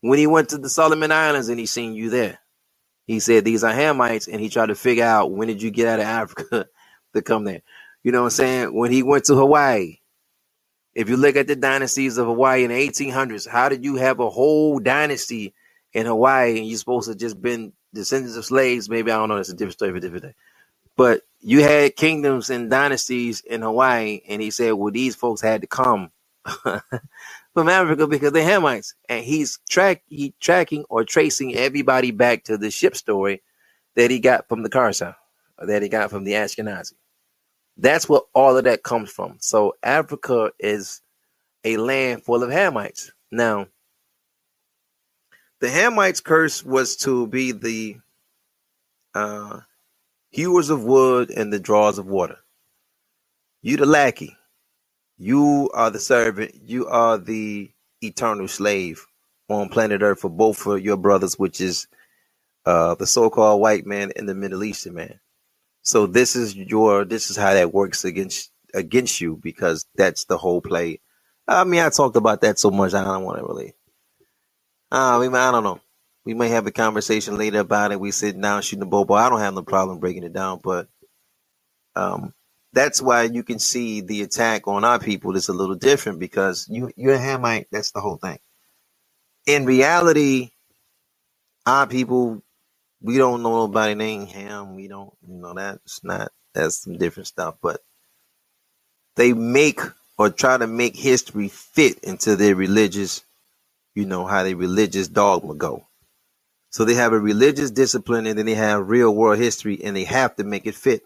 [0.00, 2.38] When he went to the Solomon Islands and he seen you there,
[3.06, 5.86] he said these are Hamites and he tried to figure out when did you get
[5.86, 6.66] out of Africa
[7.14, 7.62] to come there.
[8.02, 8.74] You know what I'm saying?
[8.74, 9.98] When he went to Hawaii,
[10.94, 14.20] if you look at the dynasties of Hawaii in the 1800s, how did you have
[14.20, 15.54] a whole dynasty
[15.92, 18.88] in Hawaii and you're supposed to just been descendants of slaves?
[18.88, 19.36] Maybe I don't know.
[19.36, 20.34] That's a different story for a different day.
[20.96, 25.62] But you had kingdoms and dynasties in Hawaii, and he said, well, these folks had
[25.62, 26.12] to come
[27.54, 32.58] from Africa because they're Hamites, and he's track he tracking or tracing everybody back to
[32.58, 33.42] the ship story
[33.96, 35.16] that he got from the Khazar,
[35.58, 36.94] or that he got from the Ashkenazi.
[37.78, 39.38] That's where all of that comes from.
[39.40, 41.02] So Africa is
[41.64, 43.10] a land full of Hamites.
[43.32, 43.68] Now,
[45.60, 47.98] the Hamites' curse was to be the
[49.14, 49.60] uh,
[50.34, 52.38] hewers of wood and the drawers of water.
[53.62, 54.36] You the lackey.
[55.18, 56.54] You are the servant.
[56.64, 57.70] You are the
[58.02, 59.06] eternal slave
[59.48, 61.88] on planet Earth for both of your brothers, which is
[62.66, 65.20] uh, the so-called white man and the Middle Eastern man.
[65.82, 70.38] So this is your this is how that works against against you because that's the
[70.38, 71.00] whole play.
[71.48, 73.74] I mean, I talked about that so much I don't want to really.
[74.92, 75.80] Uh, I mean, I don't know.
[76.26, 78.00] We may have a conversation later about it.
[78.00, 79.14] We sit down shooting the bobo.
[79.14, 80.88] I don't have no problem breaking it down, but
[81.96, 82.34] um,
[82.72, 86.66] that's why you can see the attack on our people is a little different because
[86.70, 87.66] you you're a Hamite.
[87.72, 88.38] That's the whole thing.
[89.46, 90.50] In reality,
[91.66, 92.42] our people
[93.02, 94.76] we don't know nobody named Ham.
[94.76, 97.56] We don't, you know, that's not, that's some different stuff.
[97.62, 97.80] But
[99.16, 99.80] they make
[100.18, 103.24] or try to make history fit into their religious,
[103.94, 105.86] you know, how their religious dogma go.
[106.74, 110.02] So they have a religious discipline and then they have real world history and they
[110.02, 111.04] have to make it fit.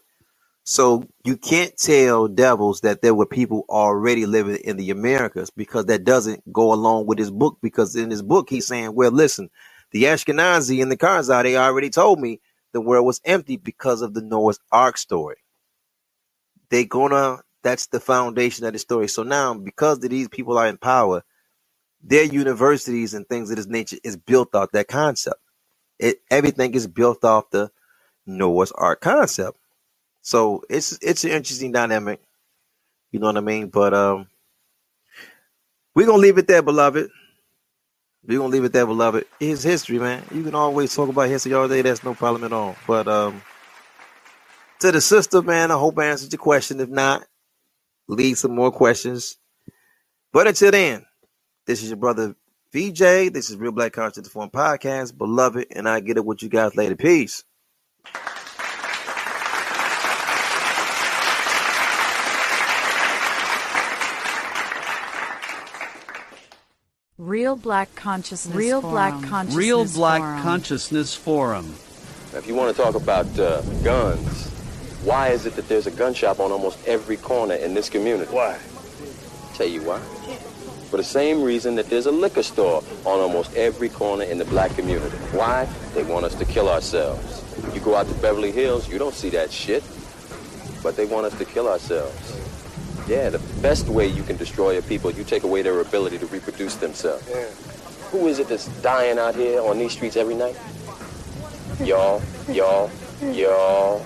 [0.64, 5.84] So you can't tell devils that there were people already living in the Americas because
[5.84, 7.58] that doesn't go along with his book.
[7.60, 9.50] Because in his book, he's saying, well, listen,
[9.90, 12.40] the Ashkenazi and the Khazar, they already told me
[12.72, 15.36] the world was empty because of the Noah's Ark story.
[16.70, 19.08] They gonna that's the foundation of the story.
[19.08, 21.24] So now, because these people are in power,
[22.02, 25.40] their universities and things of this nature is built off that concept.
[25.98, 27.70] It everything is built off the
[28.26, 29.58] Noah's Ark concept.
[30.22, 32.20] So it's it's an interesting dynamic.
[33.10, 33.68] You know what I mean?
[33.68, 34.28] But um
[35.94, 37.10] we're gonna leave it there, beloved.
[38.24, 39.24] We're gonna leave it there, beloved.
[39.40, 40.22] It's history, man.
[40.32, 41.82] You can always talk about history all day.
[41.82, 42.76] That's no problem at all.
[42.86, 43.42] But um,
[44.80, 46.80] to the sister, man, I hope I answered your question.
[46.80, 47.24] If not,
[48.06, 49.36] leave some more questions.
[50.32, 51.06] But until then,
[51.66, 52.36] this is your brother
[52.72, 53.32] VJ.
[53.32, 56.76] This is Real Black Conscious Form Podcast, beloved, and I get it with you guys
[56.76, 56.96] later.
[56.96, 57.42] Peace.
[67.16, 68.92] Real Black Consciousness Real Forum.
[68.92, 70.42] Black Consciousness Real Black Forum.
[70.42, 71.74] Consciousness Forum.
[72.34, 74.50] If you want to talk about uh, guns,
[75.04, 78.30] why is it that there's a gun shop on almost every corner in this community?
[78.30, 78.58] Why?
[79.54, 80.02] Tell you why.
[80.90, 84.44] For the same reason that there's a liquor store on almost every corner in the
[84.46, 85.16] black community.
[85.32, 85.68] Why?
[85.94, 87.44] They want us to kill ourselves.
[87.74, 89.84] You go out to Beverly Hills, you don't see that shit.
[90.82, 92.36] But they want us to kill ourselves.
[93.08, 96.26] Yeah, the best way you can destroy a people, you take away their ability to
[96.26, 97.28] reproduce themselves.
[97.28, 97.48] Yeah.
[98.10, 100.56] Who is it that's dying out here on these streets every night?
[101.80, 102.90] y'all, y'all,
[103.32, 104.04] y'all.